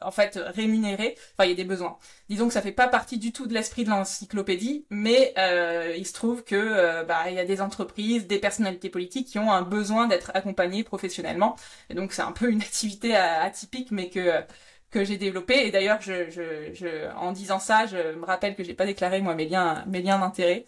en 0.00 0.10
fait 0.10 0.38
rémunéré. 0.42 1.16
Enfin, 1.32 1.44
il 1.44 1.50
y 1.50 1.52
a 1.52 1.56
des 1.56 1.64
besoins. 1.64 1.98
Disons 2.28 2.48
que 2.48 2.52
ça 2.52 2.62
fait 2.62 2.72
pas 2.72 2.88
partie 2.88 3.18
du 3.18 3.32
tout 3.32 3.46
de 3.46 3.54
l'esprit 3.54 3.84
de 3.84 3.90
l'encyclopédie, 3.90 4.86
mais 4.90 5.32
euh, 5.38 5.94
il 5.96 6.06
se 6.06 6.12
trouve 6.12 6.44
que 6.44 6.54
euh, 6.54 7.04
bah 7.04 7.30
il 7.30 7.34
y 7.34 7.38
a 7.38 7.44
des 7.44 7.60
entreprises, 7.60 8.26
des 8.26 8.38
personnalités 8.38 8.90
politiques 8.90 9.28
qui 9.28 9.38
ont 9.38 9.50
un 9.52 9.62
besoin 9.62 10.06
d'être 10.06 10.30
accompagnées 10.34 10.84
professionnellement. 10.84 11.56
Et 11.90 11.94
donc 11.94 12.12
c'est 12.12 12.22
un 12.22 12.32
peu 12.32 12.50
une 12.50 12.62
activité 12.62 13.16
atypique, 13.16 13.90
mais 13.90 14.10
que 14.10 14.42
que 14.90 15.04
j'ai 15.04 15.18
développée. 15.18 15.66
Et 15.66 15.70
d'ailleurs, 15.70 16.00
je, 16.00 16.30
je, 16.30 16.72
je, 16.72 17.12
en 17.16 17.32
disant 17.32 17.58
ça, 17.58 17.86
je 17.86 18.14
me 18.14 18.24
rappelle 18.24 18.54
que 18.54 18.64
j'ai 18.64 18.74
pas 18.74 18.86
déclaré 18.86 19.20
moi 19.20 19.34
mes 19.34 19.46
liens 19.46 19.84
mes 19.86 20.02
liens 20.02 20.18
d'intérêt. 20.18 20.64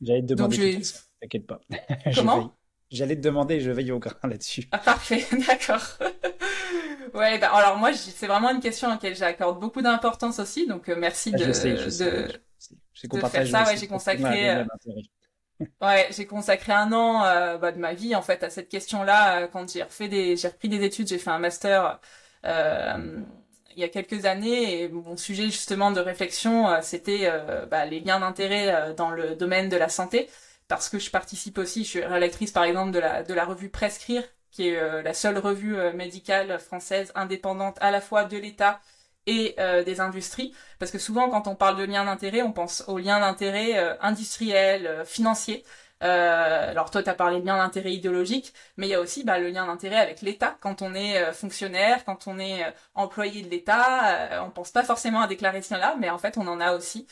J'allais 0.00 0.22
te 0.22 0.34
demander. 0.34 0.80
T'inquiète 1.20 1.46
pas. 1.46 1.60
Comment? 2.14 2.54
J'allais 2.90 3.16
te 3.16 3.20
demander, 3.20 3.60
je 3.60 3.70
veille 3.70 3.92
au 3.92 3.98
grain 3.98 4.16
là-dessus. 4.22 4.68
Ah 4.72 4.78
parfait, 4.78 5.26
d'accord. 5.48 5.82
Ouais, 7.14 7.38
bah, 7.38 7.50
alors 7.52 7.78
moi, 7.78 7.92
c'est 7.94 8.26
vraiment 8.26 8.50
une 8.50 8.60
question 8.60 8.88
à 8.88 8.92
laquelle 8.92 9.16
j'accorde 9.16 9.58
beaucoup 9.58 9.82
d'importance 9.82 10.38
aussi, 10.38 10.66
donc 10.66 10.88
euh, 10.88 10.96
merci 10.96 11.32
ah, 11.34 11.38
de, 11.38 11.46
de, 11.46 11.52
faire 13.26 13.46
ça. 13.46 13.64
Ouais, 13.64 13.76
j'ai 13.76 13.86
consacré, 13.86 14.50
euh, 14.50 14.64
ouais, 15.80 16.08
j'ai 16.10 16.26
consacré 16.26 16.72
un 16.72 16.92
an 16.92 17.24
euh, 17.24 17.58
bah, 17.58 17.72
de 17.72 17.78
ma 17.78 17.94
vie 17.94 18.14
en 18.14 18.22
fait 18.22 18.42
à 18.42 18.50
cette 18.50 18.68
question-là. 18.68 19.48
quand 19.48 19.72
j'ai 19.72 19.82
refait 19.82 20.08
des, 20.08 20.36
j'ai 20.36 20.48
repris 20.48 20.68
des 20.68 20.84
études, 20.84 21.08
j'ai 21.08 21.18
fait 21.18 21.30
un 21.30 21.38
master 21.38 22.00
il 22.44 23.82
y 23.82 23.84
a 23.84 23.88
quelques 23.88 24.24
années 24.24 24.82
et 24.82 24.88
mon 24.88 25.18
sujet 25.18 25.44
justement 25.44 25.90
de 25.90 26.00
réflexion, 26.00 26.66
c'était 26.82 27.30
bah, 27.70 27.84
les 27.84 28.00
liens 28.00 28.20
d'intérêt 28.20 28.94
dans 28.94 29.10
le 29.10 29.34
domaine 29.34 29.68
de 29.68 29.76
la 29.76 29.88
santé 29.88 30.28
parce 30.68 30.88
que 30.88 30.98
je 30.98 31.10
participe 31.10 31.58
aussi, 31.58 31.84
je 31.84 31.88
suis 31.88 32.04
rédactrice 32.04 32.52
par 32.52 32.64
exemple 32.64 32.92
de 32.92 33.34
la 33.34 33.44
revue 33.44 33.68
Prescrire 33.70 34.22
qui 34.56 34.70
est 34.70 34.78
euh, 34.78 35.02
la 35.02 35.12
seule 35.12 35.36
revue 35.36 35.76
euh, 35.76 35.92
médicale 35.92 36.58
française 36.58 37.12
indépendante 37.14 37.76
à 37.82 37.90
la 37.90 38.00
fois 38.00 38.24
de 38.24 38.38
l'État 38.38 38.80
et 39.26 39.54
euh, 39.58 39.84
des 39.84 40.00
industries. 40.00 40.54
Parce 40.78 40.90
que 40.90 40.98
souvent, 40.98 41.28
quand 41.28 41.46
on 41.46 41.54
parle 41.54 41.76
de 41.76 41.84
liens 41.84 42.06
d'intérêt, 42.06 42.40
on 42.40 42.52
pense 42.52 42.82
aux 42.86 42.98
liens 42.98 43.20
d'intérêt 43.20 43.98
industriels, 44.00 45.02
financiers. 45.04 45.64
Euh, 46.02 46.70
alors 46.70 46.90
toi, 46.90 47.02
tu 47.02 47.08
as 47.08 47.14
parlé 47.14 47.40
de 47.40 47.46
lien 47.46 47.56
d'intérêt 47.56 47.92
idéologique, 47.92 48.52
mais 48.76 48.86
il 48.86 48.90
y 48.90 48.94
a 48.94 49.00
aussi 49.00 49.24
bah, 49.24 49.38
le 49.38 49.48
lien 49.48 49.66
d'intérêt 49.66 49.96
avec 49.96 50.20
l'État. 50.22 50.56
Quand 50.60 50.82
on 50.82 50.94
est 50.94 51.18
euh, 51.18 51.32
fonctionnaire, 51.32 52.04
quand 52.04 52.26
on 52.26 52.38
est 52.38 52.64
euh, 52.64 52.70
employé 52.94 53.42
de 53.42 53.48
l'État, 53.48 54.42
on 54.44 54.50
pense 54.50 54.70
pas 54.70 54.82
forcément 54.82 55.20
à 55.20 55.26
déclarer 55.26 55.62
ce 55.62 55.74
lien-là, 55.74 55.96
mais 55.98 56.10
en 56.10 56.18
fait, 56.18 56.36
on 56.38 56.46
en 56.46 56.60
a 56.60 56.74
aussi. 56.74 57.06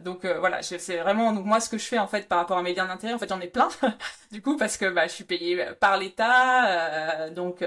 donc 0.00 0.26
voilà, 0.26 0.62
c'est 0.62 0.98
vraiment 0.98 1.32
donc 1.32 1.44
moi 1.44 1.60
ce 1.60 1.68
que 1.68 1.78
je 1.78 1.84
fais 1.84 1.98
en 1.98 2.06
fait 2.06 2.28
par 2.28 2.38
rapport 2.38 2.58
à 2.58 2.62
mes 2.62 2.74
liens 2.74 2.86
d'intérêt. 2.86 3.14
En 3.14 3.18
fait, 3.18 3.28
j'en 3.28 3.40
ai 3.40 3.48
plein 3.48 3.68
du 4.32 4.42
coup 4.42 4.56
parce 4.56 4.76
que 4.76 4.86
bah, 4.86 5.06
je 5.06 5.12
suis 5.12 5.24
payée 5.24 5.64
par 5.80 5.96
l'État, 5.96 7.30
donc 7.30 7.64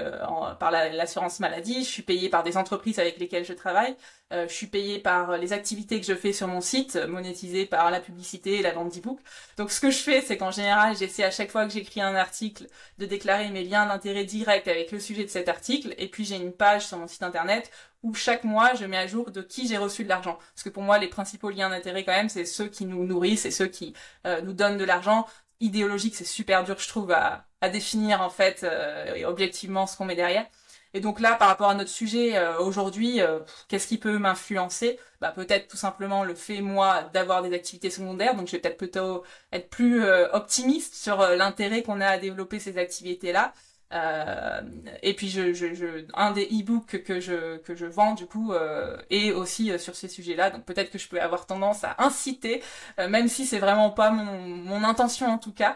par 0.58 0.70
l'assurance 0.70 1.40
maladie, 1.40 1.84
je 1.84 1.88
suis 1.88 2.02
payée 2.02 2.28
par 2.28 2.42
des 2.42 2.56
entreprises 2.56 2.98
avec 2.98 3.18
lesquelles 3.18 3.44
je 3.44 3.52
travaille. 3.54 3.96
Euh, 4.30 4.46
je 4.46 4.52
suis 4.52 4.66
payée 4.66 4.98
par 4.98 5.38
les 5.38 5.54
activités 5.54 5.98
que 5.98 6.06
je 6.06 6.14
fais 6.14 6.34
sur 6.34 6.48
mon 6.48 6.60
site, 6.60 6.96
monétisées 6.96 7.64
par 7.64 7.90
la 7.90 7.98
publicité 7.98 8.58
et 8.58 8.62
la 8.62 8.72
vente 8.72 8.94
d'e-book. 8.94 9.18
Donc 9.56 9.70
ce 9.70 9.80
que 9.80 9.90
je 9.90 9.98
fais, 9.98 10.20
c'est 10.20 10.36
qu'en 10.36 10.50
général, 10.50 10.94
j'essaie 10.96 11.24
à 11.24 11.30
chaque 11.30 11.50
fois 11.50 11.64
que 11.66 11.72
j'écris 11.72 12.02
un 12.02 12.14
article 12.14 12.66
de 12.98 13.06
déclarer 13.06 13.48
mes 13.48 13.64
liens 13.64 13.86
d'intérêt 13.86 14.24
direct 14.24 14.68
avec 14.68 14.92
le 14.92 15.00
sujet 15.00 15.24
de 15.24 15.30
cet 15.30 15.48
article. 15.48 15.94
Et 15.96 16.08
puis 16.08 16.26
j'ai 16.26 16.36
une 16.36 16.52
page 16.52 16.86
sur 16.86 16.98
mon 16.98 17.08
site 17.08 17.22
internet 17.22 17.70
où 18.02 18.14
chaque 18.14 18.44
mois, 18.44 18.74
je 18.74 18.84
mets 18.84 18.98
à 18.98 19.06
jour 19.06 19.30
de 19.30 19.40
qui 19.40 19.66
j'ai 19.66 19.78
reçu 19.78 20.04
de 20.04 20.08
l'argent. 20.08 20.38
Parce 20.54 20.62
que 20.62 20.68
pour 20.68 20.82
moi, 20.82 20.98
les 20.98 21.08
principaux 21.08 21.50
liens 21.50 21.70
d'intérêt 21.70 22.04
quand 22.04 22.12
même, 22.12 22.28
c'est 22.28 22.44
ceux 22.44 22.68
qui 22.68 22.84
nous 22.84 23.04
nourrissent 23.04 23.46
et 23.46 23.50
ceux 23.50 23.66
qui 23.66 23.94
euh, 24.26 24.42
nous 24.42 24.52
donnent 24.52 24.78
de 24.78 24.84
l'argent. 24.84 25.26
Idéologique, 25.60 26.14
c'est 26.14 26.24
super 26.24 26.64
dur, 26.64 26.78
je 26.78 26.86
trouve, 26.88 27.10
à, 27.12 27.46
à 27.60 27.68
définir 27.68 28.20
en 28.20 28.30
fait 28.30 28.62
euh, 28.62 29.24
objectivement 29.26 29.86
ce 29.86 29.96
qu'on 29.96 30.04
met 30.04 30.14
derrière. 30.14 30.46
Et 30.94 31.00
donc 31.00 31.20
là, 31.20 31.34
par 31.34 31.48
rapport 31.48 31.68
à 31.70 31.74
notre 31.74 31.90
sujet 31.90 32.36
euh, 32.36 32.58
aujourd'hui, 32.58 33.20
euh, 33.20 33.40
qu'est-ce 33.68 33.86
qui 33.86 33.98
peut 33.98 34.18
m'influencer? 34.18 34.98
Bah, 35.20 35.32
Peut-être 35.32 35.68
tout 35.68 35.76
simplement 35.76 36.24
le 36.24 36.34
fait, 36.34 36.60
moi, 36.62 37.04
d'avoir 37.12 37.42
des 37.42 37.54
activités 37.54 37.90
secondaires. 37.90 38.34
Donc 38.34 38.46
je 38.46 38.52
vais 38.52 38.58
peut-être 38.60 38.78
plutôt 38.78 39.22
être 39.52 39.68
plus 39.68 40.02
euh, 40.04 40.28
optimiste 40.32 40.94
sur 40.94 41.18
l'intérêt 41.18 41.82
qu'on 41.82 42.00
a 42.00 42.06
à 42.06 42.18
développer 42.18 42.58
ces 42.58 42.78
activités-là. 42.78 43.52
Euh, 43.94 44.60
et 45.02 45.14
puis 45.14 45.30
je, 45.30 45.54
je, 45.54 45.72
je 45.72 46.04
un 46.12 46.32
des 46.32 46.44
e-books 46.44 47.02
que 47.04 47.20
je 47.20 47.56
que 47.56 47.74
je 47.74 47.86
vends 47.86 48.12
du 48.12 48.26
coup 48.26 48.52
euh, 48.52 48.98
est 49.08 49.32
aussi 49.32 49.70
euh, 49.70 49.78
sur 49.78 49.96
ces 49.96 50.08
sujets-là. 50.08 50.50
Donc 50.50 50.64
peut-être 50.66 50.90
que 50.90 50.98
je 50.98 51.08
peux 51.08 51.20
avoir 51.20 51.46
tendance 51.46 51.84
à 51.84 51.96
inciter, 51.98 52.62
euh, 52.98 53.08
même 53.08 53.28
si 53.28 53.46
c'est 53.46 53.58
vraiment 53.58 53.90
pas 53.90 54.10
mon, 54.10 54.40
mon 54.40 54.84
intention 54.84 55.28
en 55.28 55.38
tout 55.38 55.52
cas, 55.52 55.74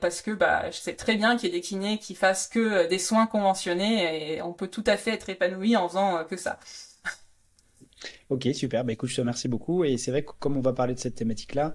parce 0.00 0.20
que 0.22 0.32
bah 0.32 0.70
je 0.70 0.78
sais 0.78 0.94
très 0.94 1.14
bien 1.16 1.36
qu'il 1.36 1.48
y 1.48 1.52
a 1.52 1.54
des 1.54 1.60
kinés 1.60 1.98
qui 1.98 2.14
fassent 2.14 2.48
que 2.48 2.88
des 2.88 2.98
soins 2.98 3.26
conventionnés 3.26 4.34
et 4.34 4.42
on 4.42 4.52
peut 4.52 4.68
tout 4.68 4.84
à 4.86 4.96
fait 4.96 5.12
être 5.12 5.28
épanoui 5.30 5.76
en 5.76 5.88
faisant 5.88 6.24
que 6.24 6.36
ça. 6.36 6.58
Ok, 8.30 8.48
super. 8.54 8.84
Bah, 8.84 8.92
écoute, 8.92 9.08
je 9.10 9.16
te 9.16 9.20
remercie 9.20 9.48
beaucoup. 9.48 9.84
Et 9.84 9.96
c'est 9.96 10.10
vrai 10.10 10.24
que 10.24 10.32
comme 10.38 10.56
on 10.56 10.60
va 10.60 10.72
parler 10.72 10.94
de 10.94 10.98
cette 10.98 11.14
thématique-là, 11.14 11.74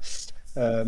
euh, 0.57 0.85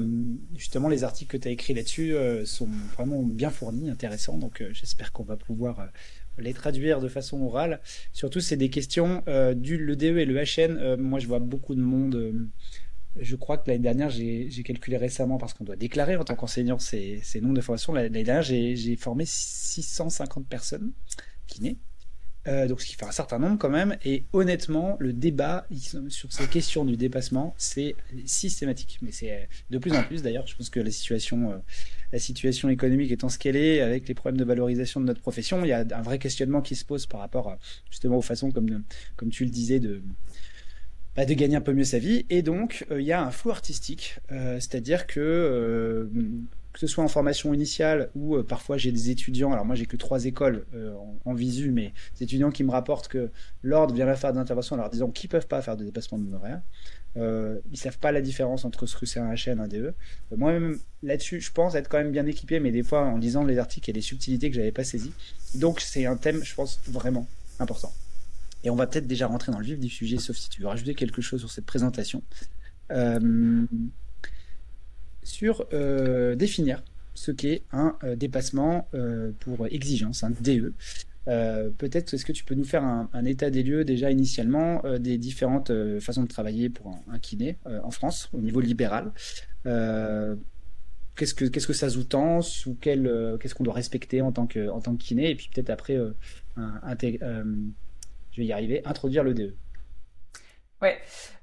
justement, 0.56 0.90
les 0.90 1.04
articles 1.04 1.32
que 1.32 1.42
tu 1.42 1.48
as 1.48 1.52
écrits 1.52 1.74
là-dessus 1.74 2.14
euh, 2.14 2.46
sont 2.46 2.70
vraiment 2.96 3.24
bien 3.24 3.50
fournis, 3.50 3.90
intéressants. 3.90 4.38
Donc, 4.38 4.62
euh, 4.62 4.70
j'espère 4.74 5.12
qu'on 5.12 5.24
va 5.24 5.38
pouvoir 5.38 5.90
les 6.38 6.54
traduire 6.54 7.00
de 7.02 7.08
façon 7.08 7.42
orale. 7.42 7.82
Surtout, 8.14 8.40
c'est 8.40 8.58
des 8.58 8.70
questions 8.70 9.24
du 9.56 9.78
le 9.78 9.96
DE 9.96 10.18
et 10.18 10.26
le 10.26 10.42
HN. 10.42 10.96
moi, 10.98 11.20
je 11.20 11.28
vois 11.28 11.40
beaucoup 11.40 11.76
de 11.76 11.82
monde. 11.82 12.50
je 13.20 13.36
crois 13.36 13.58
que 13.58 13.70
l'année 13.70 13.84
dernière, 13.84 14.10
j'ai 14.10 14.64
calculé 14.64 14.98
récemment 14.98 15.38
parce 15.38 15.54
qu'on 15.54 15.66
doit 15.66 15.76
déclarer 15.76 16.16
en 16.16 16.24
tant 16.24 16.36
qu'enseignant 16.36 16.80
ces, 16.80 17.20
ces 17.24 17.42
noms 17.42 17.54
de 17.54 17.62
formation. 17.62 17.94
L'année 17.94 18.24
dernière, 18.24 18.44
j'ai 18.44 18.96
formé 18.96 19.26
650 19.26 20.48
personnes 20.48 20.94
kinés. 21.48 21.78
Euh, 22.48 22.68
donc 22.68 22.82
ce 22.82 22.88
qui 22.88 22.96
fait 22.96 23.06
un 23.06 23.12
certain 23.12 23.40
nombre 23.40 23.58
quand 23.58 23.70
même. 23.70 23.98
Et 24.04 24.24
honnêtement, 24.34 24.98
le 25.00 25.14
débat 25.14 25.68
sur 26.10 26.32
ces 26.32 26.48
questions 26.48 26.86
du 26.86 26.98
dépassement, 26.98 27.54
c'est 27.58 27.96
systématique. 28.26 29.00
Mais 29.02 29.12
c'est 29.12 29.48
de 29.70 29.78
plus 29.78 29.94
en 29.94 30.04
plus 30.04 30.24
d'ailleurs. 30.24 30.48
Je 30.48 30.56
pense 30.56 30.70
que 30.70 30.80
la 30.80 30.92
situation, 30.92 31.52
euh, 31.52 31.58
la 32.12 32.20
situation 32.20 32.70
économique 32.70 33.12
étant 33.12 33.30
ce 33.30 33.38
qu'elle 33.38 33.56
est, 33.56 33.82
avec 33.82 34.08
les 34.08 34.14
problèmes 34.14 34.40
de 34.40 34.46
valorisation 34.46 35.00
de 35.00 35.06
notre 35.06 35.22
profession, 35.22 35.64
il 35.64 35.68
y 35.68 35.74
a 35.74 35.86
un 35.92 36.02
vrai 36.02 36.18
questionnement 36.18 36.62
qui 36.62 36.76
se 36.76 36.86
pose 36.86 37.06
par 37.06 37.20
rapport 37.20 37.56
justement 37.90 38.18
aux 38.18 38.24
façons, 38.24 38.52
comme, 38.52 38.84
comme 39.16 39.30
tu 39.30 39.46
le 39.46 39.52
disais, 39.52 39.80
de 39.80 40.02
bah, 41.16 41.26
de 41.26 41.34
gagner 41.34 41.58
un 41.58 41.62
peu 41.62 41.74
mieux 41.74 41.84
sa 41.84 42.00
vie. 42.00 42.26
Et 42.30 42.42
donc, 42.42 42.86
euh, 42.90 43.02
il 43.02 43.06
y 43.06 43.12
a 43.12 43.22
un 43.22 43.32
flou 43.32 43.52
artistique, 43.52 44.18
c'est-à-dire 44.30 45.08
que 45.08 46.10
que 46.74 46.80
ce 46.80 46.88
soit 46.88 47.04
en 47.04 47.08
formation 47.08 47.54
initiale 47.54 48.10
ou 48.16 48.36
euh, 48.36 48.44
parfois 48.44 48.78
j'ai 48.78 48.92
des 48.92 49.10
étudiants, 49.10 49.52
alors 49.52 49.66
moi 49.66 49.76
j'ai 49.76 49.86
que 49.86 49.98
trois 49.98 50.26
écoles 50.26 50.66
euh, 50.74 50.96
en, 51.26 51.34
visu, 51.34 51.72
mais 51.72 51.94
des 52.18 52.24
étudiants 52.24 52.52
qui 52.52 52.64
me 52.64 52.72
rapportent 52.72 53.08
que 53.08 53.32
l'ordre 53.64 53.94
vient 53.94 54.14
faire 54.16 54.34
des 54.34 54.40
interventions 54.40 54.76
en 54.76 54.80
leur 54.80 54.90
disant 54.90 55.10
qu'ils 55.10 55.30
peuvent 55.30 55.48
pas 55.48 55.62
faire 55.62 55.78
de 55.78 55.84
dépassement 55.84 56.18
d'honoraires. 56.18 56.62
Euh, 57.18 57.60
ils 57.72 57.78
savent 57.78 58.00
pas 58.00 58.12
la 58.14 58.22
différence 58.22 58.64
entre 58.64 58.86
ce 58.86 58.96
que 58.96 59.06
c'est 59.06 59.20
un 59.20 59.34
HN, 59.34 59.60
un 59.60 59.68
DE. 59.68 59.76
Euh, 59.78 59.94
moi-même 60.38 60.80
là-dessus, 61.04 61.42
je 61.42 61.52
pense 61.52 61.76
être 61.76 61.90
quand 61.90 61.98
même 61.98 62.12
bien 62.12 62.26
équipé, 62.26 62.60
mais 62.60 62.72
des 62.72 62.84
fois 62.84 63.02
en 63.02 63.18
lisant 63.18 63.44
les 63.44 63.58
articles, 63.58 63.90
il 63.90 63.94
y 63.94 63.98
a 63.98 64.00
des 64.00 64.02
subtilités 64.02 64.50
que 64.50 64.56
j'avais 64.56 64.72
pas 64.72 64.84
saisies. 64.84 65.14
Donc 65.56 65.82
c'est 65.82 66.06
un 66.06 66.16
thème, 66.16 66.44
je 66.44 66.56
pense, 66.56 66.80
vraiment 66.88 67.28
important. 67.60 67.94
Et 68.64 68.70
on 68.70 68.76
va 68.76 68.88
peut-être 68.88 69.08
déjà 69.08 69.28
rentrer 69.28 69.52
dans 69.52 69.60
le 69.60 69.66
vif 69.66 69.80
du 69.80 69.90
sujet, 69.90 70.18
sauf 70.20 70.38
si 70.38 70.50
tu 70.50 70.62
veux 70.62 70.68
rajouter 70.68 70.96
quelque 70.96 71.22
chose 71.22 71.40
sur 71.40 71.52
cette 71.52 71.66
présentation. 71.66 72.24
Sur 75.24 75.66
euh, 75.74 76.36
définir 76.36 76.84
ce 77.14 77.32
qu'est 77.32 77.64
un 77.72 77.98
euh, 78.04 78.16
dépassement 78.16 78.88
euh, 78.94 79.32
pour 79.40 79.68
exigence, 79.68 80.24
un 80.24 80.32
DE. 80.32 80.74
Peut-être 81.26 82.14
est-ce 82.14 82.26
que 82.26 82.32
tu 82.32 82.44
peux 82.44 82.56
nous 82.56 82.64
faire 82.64 82.84
un, 82.84 83.26
état 83.26 83.50
des 83.52 83.62
lieux 83.64 83.86
déjà 83.86 84.10
initialement 84.10 84.82
des 85.00 85.20
différentes 85.20 85.72
façons 86.00 86.24
de 86.24 86.28
travailler 86.28 86.70
pour 86.70 87.00
un, 87.10 87.20
kiné 87.20 87.58
en 87.84 87.92
France 87.92 88.30
au 88.34 88.40
niveau 88.40 88.60
libéral? 88.60 89.12
Qu'est-ce 89.64 91.36
que 91.36 91.46
qu'est-ce 91.46 91.68
que 91.68 91.74
ça 91.74 91.92
sous-tend 91.92 92.42
Sous 92.42 92.74
qu'est-ce 92.74 93.54
qu'on 93.54 93.64
doit 93.64 93.76
respecter 93.76 94.22
en 94.22 94.32
tant 94.32 94.48
que 94.48 94.68
en 94.70 94.82
tant 94.82 94.96
que 94.96 95.04
kiné? 95.04 95.30
Et 95.30 95.36
puis 95.36 95.50
peut-être 95.54 95.70
après, 95.70 95.96
je 96.58 98.38
vais 98.38 98.46
y 98.46 98.52
arriver, 98.52 98.82
introduire 98.86 99.24
le 99.24 99.36
DE. 99.36 99.54
Ouais. 100.82 101.00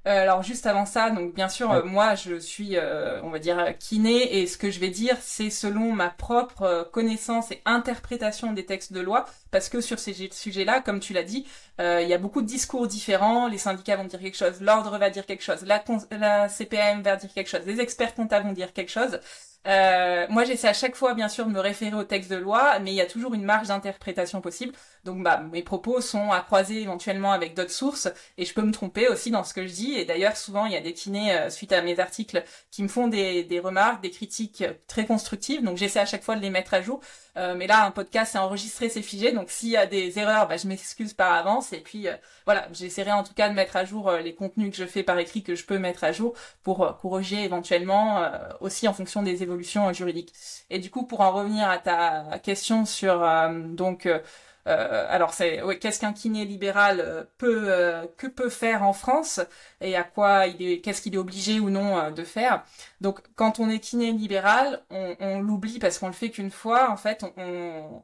Euh, 0.07 0.23
alors 0.23 0.43
juste 0.43 0.67
avant 0.67 0.87
ça, 0.87 1.11
donc 1.11 1.35
bien 1.35 1.49
sûr, 1.49 1.71
euh, 1.71 1.85
moi 1.85 2.15
je 2.15 2.39
suis, 2.39 2.77
euh, 2.77 3.21
on 3.23 3.31
va 3.31 3.39
dire, 3.39 3.77
kiné 3.79 4.39
et 4.39 4.47
ce 4.47 4.57
que 4.57 4.71
je 4.71 4.81
vais 4.81 4.89
dire, 4.89 5.17
c'est 5.21 5.51
selon 5.51 5.93
ma 5.93 6.09
propre 6.09 6.89
connaissance 6.93 7.51
et 7.53 7.61
interprétation 7.65 8.53
des 8.53 8.65
textes 8.65 8.93
de 8.93 9.01
loi, 9.01 9.27
parce 9.51 9.69
que 9.69 9.81
sur 9.81 9.99
ces 9.99 10.15
sujets-là, 10.33 10.81
comme 10.81 11.01
tu 11.01 11.13
l'as 11.13 11.25
dit, 11.25 11.47
il 11.79 12.09
y 12.09 12.15
a 12.15 12.19
beaucoup 12.19 12.43
de 12.43 12.47
discours 12.47 12.89
différents. 12.89 13.49
Les 13.49 13.59
syndicats 13.59 13.97
vont 13.97 14.05
dire 14.05 14.21
quelque 14.21 14.37
chose, 14.37 14.61
l'ordre 14.61 14.99
va 14.99 15.11
dire 15.11 15.27
quelque 15.27 15.45
chose, 15.45 15.63
la, 15.65 15.85
la 16.11 16.49
CPM 16.49 17.03
va 17.03 17.17
dire 17.17 17.33
quelque 17.33 17.49
chose, 17.49 17.67
les 17.67 17.81
experts 17.81 18.15
comptables 18.15 18.47
vont 18.47 18.53
dire 18.55 18.73
quelque 18.73 18.91
chose. 18.91 19.21
Euh, 19.67 20.27
moi, 20.31 20.45
j'essaie 20.45 20.69
à 20.69 20.73
chaque 20.73 20.95
fois, 20.95 21.15
bien 21.15 21.29
sûr, 21.29 21.45
de 21.45 21.51
me 21.51 21.61
référer 21.61 21.95
au 21.95 22.05
texte 22.05 22.31
de 22.31 22.37
loi, 22.37 22.79
mais 22.79 22.93
il 22.93 22.95
y 22.95 23.01
a 23.01 23.07
toujours 23.07 23.35
une 23.35 23.43
marge 23.43 23.69
d'interprétation 23.69 24.41
possible. 24.41 24.73
Donc, 25.05 25.23
bah, 25.23 25.39
mes 25.53 25.63
propos 25.63 26.01
sont 26.01 26.31
à 26.31 26.41
croiser 26.41 26.81
éventuellement 26.81 27.33
avec 27.33 27.55
d'autres 27.55 27.71
sources, 27.71 28.09
et 28.39 28.45
je 28.45 28.55
peux 28.55 28.63
me 28.63 28.73
tromper 28.73 29.09
aussi 29.09 29.31
dans 29.31 29.45
ce 29.45 29.53
que 29.53 29.67
je 29.67 29.73
dis. 29.73 29.95
Et 29.95 30.05
d'ailleurs, 30.05 30.37
souvent, 30.37 30.65
il 30.67 30.73
y 30.73 30.77
a 30.77 30.81
des 30.81 30.95
kinés, 30.95 31.33
euh, 31.33 31.51
suite 31.51 31.73
à 31.73 31.83
mes 31.83 32.01
articles, 32.01 32.43
qui 32.71 32.83
me 32.83 32.89
font 32.89 33.09
des, 33.09 33.45
des 33.45 33.61
remarques, 33.61 34.03
des 34.03 34.11
critiques 34.11 34.65
très 34.87 35.05
constructives. 35.05 35.63
Donc, 35.63 35.77
j'essaie 35.77 36.01
à 36.01 36.07
chaque 36.07 36.23
fois 36.23 36.37
de 36.37 36.41
les 36.41 36.51
mettre 36.51 36.73
à 36.75 36.81
jour. 36.81 37.01
Euh, 37.39 37.55
mais 37.55 37.67
là, 37.67 37.85
un 37.85 37.91
podcast, 37.91 38.33
c'est 38.33 38.39
enregistré, 38.39 38.89
c'est 38.89 39.03
figé. 39.03 39.33
Donc, 39.33 39.51
s'il 39.51 39.69
y 39.71 39.77
a 39.77 39.87
des 39.87 40.19
erreurs, 40.19 40.49
bah, 40.49 40.57
je 40.57 40.67
m'excuse 40.67 41.15
par 41.15 41.33
avance. 41.33 41.73
Et 41.73 41.81
puis, 41.81 42.09
euh, 42.09 42.15
voilà, 42.47 42.69
j'essaierai 42.73 43.13
en 43.13 43.23
tout 43.23 43.35
cas 43.35 43.49
de 43.49 43.55
mettre 43.55 43.77
à 43.77 43.85
jour 43.85 44.09
euh, 44.09 44.21
les 44.21 44.35
contenus 44.35 44.71
que 44.71 44.77
je 44.77 44.85
fais 44.87 45.03
par 45.03 45.19
écrit, 45.19 45.43
que 45.43 45.55
je 45.55 45.65
peux 45.65 45.79
mettre 45.79 46.05
à 46.05 46.13
jour 46.13 46.35
pour 46.63 46.99
corriger 47.01 47.45
éventuellement 47.45 48.23
aussi 48.61 48.89
en 48.89 48.93
fonction 48.93 49.23
des 49.23 49.43
évolutions 49.43 49.48
juridiques. 49.93 50.33
Et 50.71 50.79
du 50.79 50.91
coup, 50.91 51.07
pour 51.07 51.21
en 51.21 51.33
revenir 51.33 51.69
à 51.69 51.79
ta 51.79 52.39
question 52.43 52.85
sur 52.85 53.27
donc 53.69 54.09
euh, 54.69 55.07
alors 55.09 55.33
c'est 55.33 55.63
qu'est-ce 55.81 55.99
qu'un 56.01 56.13
kiné 56.13 56.45
libéral 56.45 57.01
euh, 57.01 57.25
peut 57.39 57.65
euh, 57.69 58.07
que 58.19 58.27
peut 58.27 58.51
faire 58.51 58.83
en 58.83 58.93
France 58.93 59.41
et 59.81 59.97
à 59.97 60.05
quoi 60.05 60.47
il 60.47 60.61
est 60.63 60.81
qu'est-ce 60.81 61.01
qu'il 61.01 61.15
est 61.15 61.19
obligé 61.19 61.59
ou 61.59 61.71
non 61.71 62.11
de 62.11 62.25
faire. 62.25 62.65
Donc 63.01 63.21
quand 63.35 63.61
on 63.61 63.71
est 63.71 63.79
kiné 63.81 64.13
libéral, 64.13 64.83
on, 64.91 65.41
l'oublie 65.41 65.79
parce 65.79 65.99
qu'on 65.99 66.09
le 66.09 66.13
fait 66.13 66.31
qu'une 66.31 66.51
fois. 66.51 66.91
En 66.91 66.97
fait, 66.97 67.25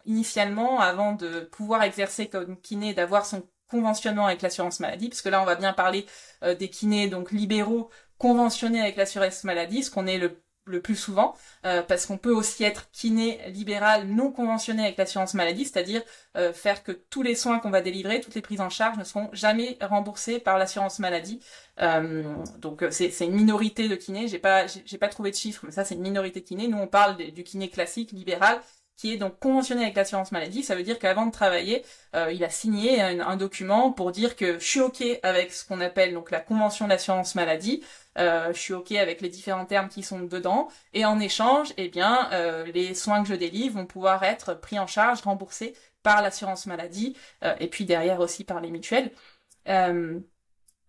initialement 0.07 0.81
avant 0.81 1.13
de 1.13 1.41
pouvoir 1.41 1.83
exercer 1.83 2.29
comme 2.29 2.59
kiné, 2.61 2.95
d'avoir 2.95 3.27
son 3.27 3.43
conventionnement 3.69 4.27
avec 4.27 4.43
l'assurance 4.43 4.81
maladie, 4.81 5.09
parce 5.09 5.23
que 5.23 5.29
là 5.29 5.43
on 5.43 5.45
va 5.45 5.57
bien 5.57 5.73
parler 5.73 6.07
des 6.43 6.71
kinés 6.71 7.09
donc 7.09 7.33
libéraux 7.33 7.91
conventionnés 8.19 8.81
avec 8.81 8.97
l'assurance 8.97 9.45
maladie, 9.45 9.83
ce 9.83 9.91
qu'on 9.91 10.07
est 10.07 10.19
le 10.19 10.41
le 10.66 10.80
plus 10.80 10.97
souvent, 10.97 11.35
euh, 11.66 11.83
parce 11.83 12.06
qu'on 12.06 12.16
peut 12.16 12.33
aussi 12.33 12.64
être 12.64 12.90
kiné 12.90 13.40
libéral 13.49 14.06
non 14.06 14.30
conventionné 14.33 14.83
avec 14.85 14.97
l'assurance 14.97 15.35
maladie, 15.35 15.64
c'est-à-dire 15.64 16.02
euh, 16.37 16.52
faire 16.52 16.83
que 16.83 16.92
tous 16.92 17.23
les 17.23 17.35
soins 17.35 17.59
qu'on 17.59 17.71
va 17.71 17.83
délivrer, 17.83 18.21
toutes 18.21 18.35
les 18.35 18.40
prises 18.40 18.61
en 18.61 18.71
charge 18.71 18.97
ne 18.97 19.04
seront 19.04 19.28
jamais 19.33 19.76
remboursées 19.83 20.38
par 20.38 20.59
l'assurance 20.59 20.99
maladie. 20.99 21.40
Euh, 21.83 22.35
donc 22.59 22.85
c'est 22.90 23.09
une 23.21 23.35
minorité 23.35 23.88
de 23.88 23.97
kinés, 23.97 24.28
j'ai 24.28 24.38
pas 24.38 24.66
j'ai 24.66 24.99
pas 24.99 25.09
trouvé 25.09 25.30
de 25.30 25.37
chiffres, 25.37 25.62
mais 25.66 25.73
ça 25.73 25.85
c'est 25.85 25.94
une 25.97 26.02
minorité 26.02 26.40
de 26.40 26.47
kinés. 26.47 26.68
Nous 26.68 26.78
on 26.78 26.87
parle 26.87 27.16
du 27.16 27.44
kiné 27.44 27.68
classique 27.68 28.12
libéral 28.12 28.61
qui 28.97 29.12
est 29.12 29.16
donc 29.16 29.40
conventionné 29.40 29.83
avec 29.83 29.97
l'assurance 29.97 30.30
maladie. 30.30 30.62
Ça 30.62 30.76
veut 30.76 30.85
dire 30.85 31.00
qu'avant 31.00 31.26
de 31.26 31.33
travailler, 31.33 31.85
il 32.30 32.44
a 32.44 32.49
signé 32.49 33.02
un, 33.02 33.18
un, 33.18 33.37
document 33.37 33.90
pour 33.90 34.12
dire 34.12 34.37
que 34.37 34.61
je 34.61 34.64
suis 34.64 34.80
ok 34.80 35.02
avec 35.25 35.52
ce 35.52 35.66
qu'on 35.66 35.80
appelle 35.80 36.14
donc 36.14 36.30
la 36.30 36.38
convention 36.38 36.87
d'assurance 36.87 37.35
maladie. 37.35 37.83
Euh, 38.18 38.52
je 38.52 38.59
suis 38.59 38.75
ok 38.75 38.92
avec 38.92 39.21
les 39.21 39.28
différents 39.28 39.66
termes 39.66 39.88
qui 39.88 40.02
sont 40.02 40.21
dedans, 40.21 40.68
et 40.92 41.04
en 41.04 41.18
échange, 41.21 41.73
eh 41.76 41.88
bien, 41.88 42.28
euh, 42.33 42.64
les 42.73 42.94
soins 42.94 43.23
que 43.23 43.28
je 43.28 43.35
délivre 43.35 43.76
vont 43.76 43.87
pouvoir 43.87 44.23
être 44.23 44.54
pris 44.54 44.78
en 44.78 44.87
charge, 44.87 45.23
remboursés 45.23 45.75
par 46.02 46.23
l'assurance 46.23 46.66
maladie, 46.66 47.16
euh, 47.42 47.54
et 47.61 47.68
puis 47.68 47.85
derrière 47.85 48.21
aussi 48.21 48.44
par 48.44 48.61
les 48.61 48.71
mutuelles. 48.71 49.11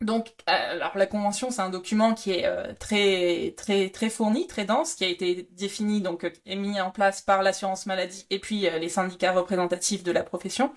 Donc, 0.02 0.34
alors 0.46 0.98
la 0.98 1.06
convention, 1.08 1.52
c'est 1.52 1.62
un 1.62 1.70
document 1.70 2.14
qui 2.14 2.32
est 2.32 2.74
très 2.76 3.54
très 3.56 3.90
très 3.90 4.10
fourni, 4.10 4.46
très 4.46 4.66
dense, 4.66 4.94
qui 4.94 5.06
a 5.06 5.08
été 5.08 5.48
défini 5.52 6.02
donc 6.02 6.30
et 6.46 6.56
mis 6.58 6.80
en 6.82 6.92
place 6.92 7.22
par 7.22 7.42
l'assurance 7.42 7.86
maladie 7.86 8.28
et 8.30 8.40
puis 8.40 8.68
les 8.70 8.90
syndicats 8.90 9.32
représentatifs 9.32 10.04
de 10.04 10.12
la 10.12 10.22
profession. 10.22 10.74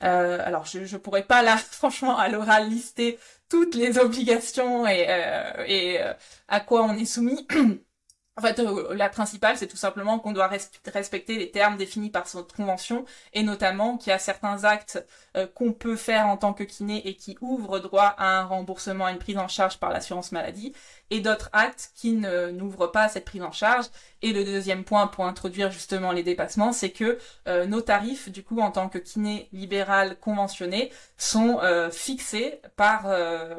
Alors, 0.00 0.64
je 0.66 0.78
ne 0.80 0.98
pourrais 0.98 1.22
pas 1.24 1.42
là, 1.42 1.56
franchement, 1.70 2.16
à 2.18 2.28
l'oral 2.28 2.68
lister 2.68 3.18
toutes 3.48 3.74
les 3.74 3.98
obligations 3.98 4.86
et, 4.86 5.06
euh, 5.08 5.66
euh, 5.68 6.14
à 6.48 6.60
quoi 6.60 6.82
on 6.84 6.96
est 6.96 7.04
soumis. 7.04 7.46
En 8.38 8.42
fait, 8.42 8.58
euh, 8.58 8.94
la 8.94 9.08
principale, 9.08 9.56
c'est 9.56 9.66
tout 9.66 9.78
simplement 9.78 10.18
qu'on 10.18 10.32
doit 10.32 10.50
respecter 10.92 11.38
les 11.38 11.50
termes 11.50 11.78
définis 11.78 12.10
par 12.10 12.26
cette 12.26 12.52
convention, 12.52 13.06
et 13.32 13.42
notamment 13.42 13.96
qu'il 13.96 14.10
y 14.10 14.12
a 14.12 14.18
certains 14.18 14.64
actes 14.64 15.02
euh, 15.38 15.46
qu'on 15.46 15.72
peut 15.72 15.96
faire 15.96 16.26
en 16.26 16.36
tant 16.36 16.52
que 16.52 16.62
kiné 16.62 17.08
et 17.08 17.14
qui 17.14 17.38
ouvrent 17.40 17.78
droit 17.78 18.14
à 18.18 18.38
un 18.40 18.44
remboursement, 18.44 19.06
à 19.06 19.12
une 19.12 19.18
prise 19.18 19.38
en 19.38 19.48
charge 19.48 19.78
par 19.78 19.88
l'assurance 19.90 20.32
maladie, 20.32 20.74
et 21.08 21.20
d'autres 21.20 21.48
actes 21.54 21.92
qui 21.94 22.12
ne 22.12 22.50
n'ouvrent 22.50 22.88
pas 22.88 23.08
cette 23.08 23.24
prise 23.24 23.42
en 23.42 23.52
charge. 23.52 23.86
Et 24.20 24.34
le 24.34 24.44
deuxième 24.44 24.84
point 24.84 25.06
pour 25.06 25.24
introduire 25.24 25.70
justement 25.70 26.12
les 26.12 26.22
dépassements, 26.22 26.72
c'est 26.72 26.90
que 26.90 27.18
euh, 27.48 27.64
nos 27.64 27.80
tarifs, 27.80 28.28
du 28.28 28.42
coup, 28.42 28.60
en 28.60 28.70
tant 28.70 28.90
que 28.90 28.98
kiné 28.98 29.48
libéral 29.52 30.18
conventionné, 30.18 30.92
sont 31.16 31.60
fixés 31.90 32.60
par 32.76 33.08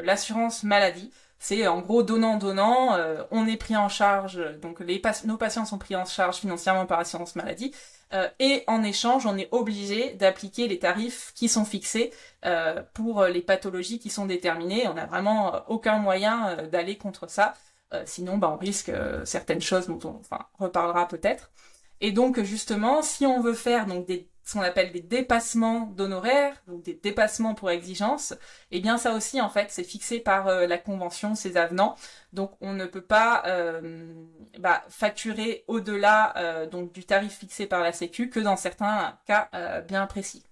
l'assurance 0.04 0.64
maladie 0.64 1.12
c'est 1.40 1.68
en 1.68 1.82
gros 1.82 2.04
donnant-donnant, 2.04 2.96
euh, 2.96 3.24
on 3.32 3.48
est 3.48 3.58
pris 3.58 3.76
en 3.76 3.90
charge, 3.90 4.40
donc 4.62 4.82
nos 5.26 5.38
patients 5.38 5.66
sont 5.66 5.78
pris 5.78 5.96
en 5.96 6.06
charge 6.06 6.38
financièrement 6.38 6.86
par 6.86 6.98
l'assurance 6.98 7.36
maladie, 7.36 7.74
euh, 8.14 8.28
et 8.40 8.64
en 8.68 8.84
échange, 8.84 9.26
on 9.26 9.38
est 9.38 9.50
obligé 9.52 10.14
d'appliquer 10.14 10.68
les 10.68 10.80
tarifs 10.80 11.34
qui 11.36 11.50
sont 11.50 11.66
fixés 11.66 12.12
euh, 12.46 12.82
pour 12.94 13.26
les 13.26 13.42
pathologies 13.42 14.00
qui 14.00 14.10
sont 14.10 14.26
déterminées. 14.26 14.88
On 14.88 14.94
n'a 14.94 15.06
vraiment 15.06 15.62
aucun 15.68 15.98
moyen 15.98 16.64
d'aller 16.72 16.98
contre 16.98 17.30
ça, 17.30 17.54
sinon 18.06 18.38
bah, 18.38 18.50
on 18.54 18.58
risque 18.58 18.92
certaines 19.26 19.62
choses 19.62 19.88
dont 19.88 20.00
on 20.06 20.20
enfin, 20.20 20.46
reparlera 20.58 21.08
peut-être. 21.08 21.52
Et 22.02 22.12
donc 22.12 22.42
justement, 22.42 23.02
si 23.02 23.26
on 23.26 23.42
veut 23.42 23.54
faire 23.54 23.86
donc 23.86 24.06
des 24.06 24.28
ce 24.48 24.54
qu'on 24.54 24.62
appelle 24.62 24.94
des 24.94 25.02
dépassements 25.02 25.88
d'honoraires, 25.88 26.64
donc 26.68 26.82
des 26.84 26.94
dépassements 26.94 27.54
pour 27.54 27.70
exigence, 27.70 28.34
eh 28.72 28.80
bien 28.80 28.98
ça 28.98 29.14
aussi 29.14 29.42
en 29.42 29.50
fait 29.50 29.68
c'est 29.72 29.84
fixé 29.84 30.22
par 30.22 30.48
euh, 30.48 30.68
la 30.68 30.78
convention, 30.78 31.36
ces 31.36 31.58
avenants. 31.58 31.96
Donc 32.32 32.52
on 32.62 32.74
ne 32.74 32.86
peut 32.86 33.02
pas 33.02 33.44
euh, 33.48 34.14
bah, 34.60 34.86
facturer 34.88 35.66
au-delà 35.68 36.38
euh, 36.38 36.66
donc 36.66 36.94
du 36.94 37.04
tarif 37.04 37.34
fixé 37.40 37.66
par 37.66 37.82
la 37.82 37.92
Sécu 37.92 38.30
que 38.30 38.40
dans 38.40 38.56
certains 38.56 39.20
cas 39.26 39.50
bien 39.82 40.08
précis. 40.08 40.44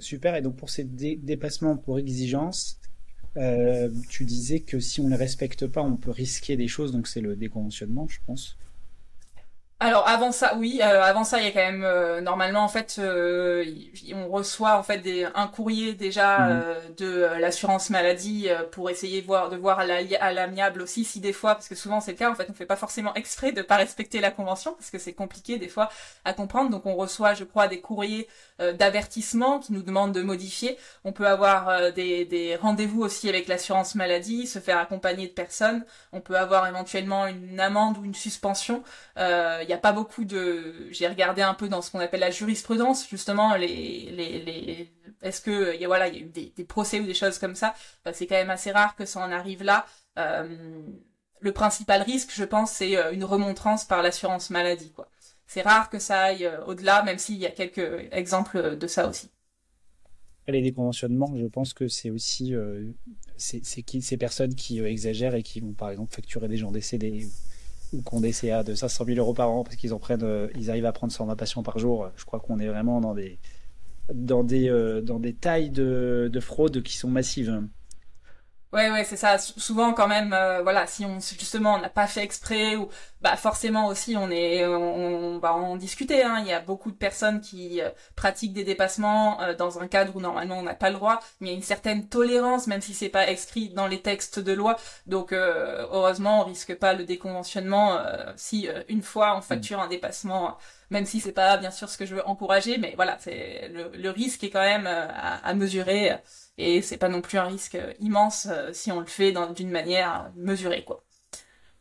super. 0.00 0.34
Et 0.34 0.42
donc 0.42 0.56
pour 0.56 0.68
ces 0.68 0.82
dépassements 0.82 1.76
pour 1.76 2.00
exigence, 2.00 2.80
tu 4.08 4.24
disais 4.24 4.60
que 4.60 4.80
si 4.80 5.00
on 5.00 5.04
ne 5.04 5.10
les 5.10 5.16
respecte 5.16 5.68
pas, 5.68 5.80
on 5.80 5.96
peut 5.96 6.10
risquer 6.10 6.56
des 6.56 6.66
choses. 6.66 6.90
Donc 6.90 7.06
c'est 7.06 7.20
le 7.20 7.36
déconventionnement, 7.36 8.08
je 8.08 8.18
pense. 8.26 8.58
Alors 9.80 10.08
avant 10.08 10.32
ça, 10.32 10.56
oui, 10.56 10.80
euh, 10.82 11.02
avant 11.04 11.22
ça, 11.22 11.38
il 11.38 11.44
y 11.44 11.48
a 11.48 11.52
quand 11.52 11.60
même 11.60 11.84
euh, 11.84 12.20
normalement 12.20 12.64
en 12.64 12.68
fait, 12.68 12.96
euh, 12.98 13.64
on 14.12 14.26
reçoit 14.26 14.76
en 14.76 14.82
fait 14.82 14.98
des, 14.98 15.24
un 15.36 15.46
courrier 15.46 15.94
déjà 15.94 16.38
mhm. 16.38 16.94
de 16.96 17.28
l'assurance 17.38 17.88
maladie 17.88 18.48
pour 18.72 18.90
essayer 18.90 19.22
de 19.22 19.26
voir 19.26 19.50
de 19.50 19.56
voir 19.56 19.78
à 19.78 19.86
l'amiable 20.32 20.82
aussi 20.82 21.04
si 21.04 21.20
des 21.20 21.32
fois, 21.32 21.54
parce 21.54 21.68
que 21.68 21.76
souvent 21.76 22.00
c'est 22.00 22.10
le 22.10 22.16
cas, 22.18 22.28
en 22.28 22.34
fait, 22.34 22.48
on 22.50 22.54
fait 22.54 22.66
pas 22.66 22.74
forcément 22.74 23.14
exprès 23.14 23.52
de 23.52 23.62
pas 23.62 23.76
respecter 23.76 24.20
la 24.20 24.32
convention 24.32 24.74
parce 24.74 24.90
que 24.90 24.98
c'est 24.98 25.12
compliqué 25.12 25.58
des 25.58 25.68
fois 25.68 25.90
à 26.24 26.32
comprendre. 26.32 26.70
Donc 26.70 26.84
on 26.84 26.96
reçoit, 26.96 27.34
je 27.34 27.44
crois, 27.44 27.68
des 27.68 27.80
courriers 27.80 28.26
d'avertissement 28.58 29.60
qui 29.60 29.72
nous 29.72 29.82
demandent 29.82 30.12
de 30.14 30.22
modifier. 30.22 30.76
On 31.04 31.12
peut 31.12 31.26
avoir 31.26 31.92
des, 31.92 32.24
des 32.24 32.56
rendez-vous 32.56 33.02
aussi 33.02 33.28
avec 33.28 33.46
l'assurance 33.48 33.94
maladie, 33.94 34.46
se 34.46 34.58
faire 34.58 34.78
accompagner 34.78 35.28
de 35.28 35.32
personnes. 35.32 35.84
On 36.12 36.20
peut 36.20 36.36
avoir 36.36 36.66
éventuellement 36.66 37.26
une 37.26 37.60
amende 37.60 37.98
ou 37.98 38.04
une 38.04 38.14
suspension 38.14 38.82
il 39.16 39.66
n'y 39.66 39.72
a 39.72 39.78
pas 39.78 39.92
beaucoup 39.92 40.24
de. 40.24 40.88
J'ai 40.90 41.06
regardé 41.08 41.42
un 41.42 41.54
peu 41.54 41.68
dans 41.68 41.82
ce 41.82 41.90
qu'on 41.90 42.00
appelle 42.00 42.20
la 42.20 42.30
jurisprudence, 42.30 43.08
justement, 43.08 43.54
les, 43.54 44.10
les, 44.10 44.38
les... 44.42 44.92
est-ce 45.22 45.40
que 45.40 45.74
il 45.74 45.80
y 45.80 45.84
a 45.84 45.88
voilà, 45.88 46.08
il 46.08 46.14
y 46.14 46.18
a 46.18 46.20
eu 46.20 46.28
des, 46.28 46.52
des, 46.56 46.64
procès 46.64 47.00
ou 47.00 47.04
des 47.04 47.14
choses 47.14 47.38
comme 47.38 47.54
ça. 47.54 47.74
c'est 48.12 48.26
quand 48.26 48.36
même 48.36 48.50
assez 48.50 48.70
rare 48.70 48.96
que 48.96 49.04
ça 49.04 49.20
en 49.20 49.30
arrive 49.32 49.62
là. 49.62 49.86
Euh, 50.18 50.82
le 51.40 51.52
principal 51.52 52.02
risque, 52.02 52.30
je 52.34 52.44
pense, 52.44 52.72
c'est 52.72 52.96
euh, 52.96 53.12
une 53.12 53.24
remontrance 53.24 53.84
par 53.84 54.02
l'assurance 54.02 54.50
maladie, 54.50 54.92
quoi. 54.92 55.08
C'est 55.48 55.62
rare 55.62 55.90
que 55.90 55.98
ça 55.98 56.20
aille 56.20 56.46
euh, 56.46 56.64
au-delà, 56.66 57.02
même 57.02 57.18
s'il 57.18 57.38
y 57.38 57.46
a 57.46 57.50
quelques 57.50 58.06
exemples 58.12 58.76
de 58.76 58.86
ça 58.86 59.08
aussi. 59.08 59.28
Les 60.46 60.62
déconventionnements, 60.62 61.34
je 61.36 61.46
pense 61.46 61.74
que 61.74 61.88
c'est 61.88 62.10
aussi 62.10 62.54
euh, 62.54 62.84
ces 63.36 64.16
personnes 64.16 64.54
qui 64.54 64.80
exagèrent 64.80 65.34
et 65.34 65.42
qui 65.42 65.60
vont 65.60 65.72
par 65.72 65.90
exemple 65.90 66.14
facturer 66.14 66.48
des 66.48 66.56
gens 66.56 66.70
décédés 66.70 67.28
ou 67.92 68.02
qu'on 68.02 68.20
des 68.20 68.32
CA 68.32 68.62
de 68.62 68.74
500 68.74 69.04
000 69.06 69.18
euros 69.18 69.34
par 69.34 69.50
an 69.50 69.64
parce 69.64 69.76
qu'ils 69.76 69.94
en 69.94 69.98
prennent, 69.98 70.22
euh, 70.22 70.48
ils 70.56 70.70
arrivent 70.70 70.86
à 70.86 70.92
prendre 70.92 71.12
120 71.12 71.36
patients 71.36 71.62
par 71.62 71.78
jour. 71.78 72.10
Je 72.16 72.24
crois 72.24 72.40
qu'on 72.40 72.58
est 72.58 72.66
vraiment 72.66 73.00
dans 73.00 73.14
des, 73.14 73.38
euh, 74.68 75.32
tailles 75.40 75.70
de 75.70 76.40
fraude 76.40 76.82
qui 76.82 76.96
sont 76.96 77.08
massives. 77.08 77.62
Ouais, 78.74 78.90
ouais, 78.90 79.02
c'est 79.04 79.16
ça. 79.16 79.38
Souvent, 79.38 79.94
quand 79.94 80.08
même, 80.08 80.34
euh, 80.34 80.62
voilà, 80.62 80.86
si 80.86 81.02
on 81.06 81.18
justement 81.20 81.76
on 81.76 81.78
n'a 81.80 81.88
pas 81.88 82.06
fait 82.06 82.22
exprès 82.22 82.76
ou 82.76 82.90
bah 83.22 83.34
forcément 83.36 83.86
aussi 83.86 84.14
on 84.16 84.30
est, 84.30 84.66
on, 84.66 85.38
va 85.38 85.54
en 85.54 85.76
discuter. 85.76 86.22
Hein. 86.22 86.40
Il 86.40 86.46
y 86.48 86.52
a 86.52 86.60
beaucoup 86.60 86.90
de 86.90 86.96
personnes 86.96 87.40
qui 87.40 87.80
euh, 87.80 87.88
pratiquent 88.14 88.52
des 88.52 88.64
dépassements 88.64 89.40
euh, 89.40 89.54
dans 89.54 89.80
un 89.80 89.88
cadre 89.88 90.14
où 90.16 90.20
normalement 90.20 90.58
on 90.58 90.62
n'a 90.62 90.74
pas 90.74 90.90
le 90.90 90.96
droit, 90.96 91.20
mais 91.40 91.48
il 91.48 91.50
y 91.52 91.54
a 91.54 91.56
une 91.56 91.62
certaine 91.62 92.08
tolérance, 92.08 92.66
même 92.66 92.82
si 92.82 92.92
c'est 92.92 93.08
pas 93.08 93.30
écrit 93.30 93.70
dans 93.70 93.86
les 93.86 94.02
textes 94.02 94.38
de 94.38 94.52
loi. 94.52 94.76
Donc 95.06 95.32
heureusement, 95.32 96.42
on 96.42 96.44
risque 96.44 96.74
pas 96.74 96.92
le 96.92 97.04
déconventionnement 97.04 97.98
si 98.36 98.68
une 98.88 99.02
fois 99.02 99.36
on 99.36 99.40
facture 99.40 99.80
un 99.80 99.88
dépassement 99.88 100.58
même 100.90 101.04
si 101.04 101.20
c'est 101.20 101.32
pas 101.32 101.56
bien 101.56 101.70
sûr 101.70 101.88
ce 101.88 101.98
que 101.98 102.06
je 102.06 102.14
veux 102.14 102.26
encourager, 102.26 102.78
mais 102.78 102.94
voilà, 102.96 103.18
c'est 103.18 103.68
le, 103.68 104.10
risque 104.10 104.44
est 104.44 104.50
quand 104.50 104.60
même 104.60 104.86
à, 104.86 105.36
à 105.36 105.54
mesurer 105.54 106.18
et 106.58 106.82
c'est 106.82 106.98
pas 106.98 107.08
non 107.08 107.22
plus 107.22 107.38
un 107.38 107.44
risque 107.44 107.78
immense 108.00 108.48
euh, 108.50 108.70
si 108.72 108.92
on 108.92 109.00
le 109.00 109.06
fait 109.06 109.32
d'une 109.54 109.70
manière 109.70 110.30
mesurée 110.36 110.84
quoi. 110.84 111.04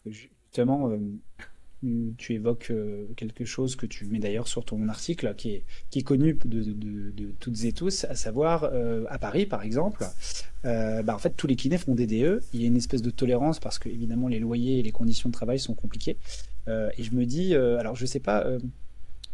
Justement, 0.05 0.89
euh, 0.89 2.13
tu 2.17 2.33
évoques 2.33 2.69
euh, 2.69 3.07
quelque 3.17 3.43
chose 3.43 3.75
que 3.75 3.85
tu 3.85 4.05
mets 4.05 4.19
d'ailleurs 4.19 4.47
sur 4.47 4.63
ton 4.63 4.87
article, 4.87 5.33
qui 5.35 5.63
est, 5.93 6.01
connu 6.03 6.37
de 6.45 7.33
toutes 7.39 7.63
et 7.65 7.73
tous, 7.73 8.05
à 8.05 8.15
savoir 8.15 8.71
à 9.09 9.17
Paris 9.17 9.45
par 9.45 9.63
exemple, 9.63 10.05
bah, 10.63 11.13
en 11.13 11.17
fait 11.17 11.35
tous 11.35 11.47
les 11.47 11.55
kinés 11.55 11.77
font 11.77 11.95
des 11.95 12.07
DE, 12.07 12.41
il 12.53 12.61
y 12.61 12.63
a 12.63 12.67
une 12.67 12.77
espèce 12.77 13.01
de 13.01 13.09
tolérance 13.09 13.59
parce 13.59 13.79
que 13.79 13.89
évidemment 13.89 14.27
les 14.27 14.39
loyers 14.39 14.79
et 14.79 14.83
les 14.83 14.91
conditions 14.91 15.29
de 15.29 15.33
travail 15.33 15.59
sont 15.59 15.73
compliquées. 15.73 16.17
et 16.67 17.03
je 17.03 17.13
me 17.13 17.25
dis, 17.25 17.55
alors 17.55 17.95
je 17.95 18.05
sais 18.05 18.19
pas, 18.19 18.45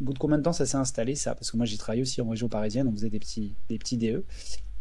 au 0.01 0.05
bout 0.05 0.13
de 0.13 0.19
combien 0.19 0.37
de 0.37 0.43
temps 0.43 0.53
ça 0.53 0.65
s'est 0.65 0.77
installé 0.77 1.15
ça? 1.15 1.35
Parce 1.35 1.51
que 1.51 1.57
moi 1.57 1.65
j'ai 1.65 1.77
travaillé 1.77 2.01
aussi 2.01 2.21
en 2.21 2.29
région 2.29 2.49
parisienne, 2.49 2.87
on 2.87 2.91
faisait 2.91 3.09
des 3.09 3.19
petits, 3.19 3.55
des 3.69 3.77
petits 3.77 3.97
DE. 3.97 4.23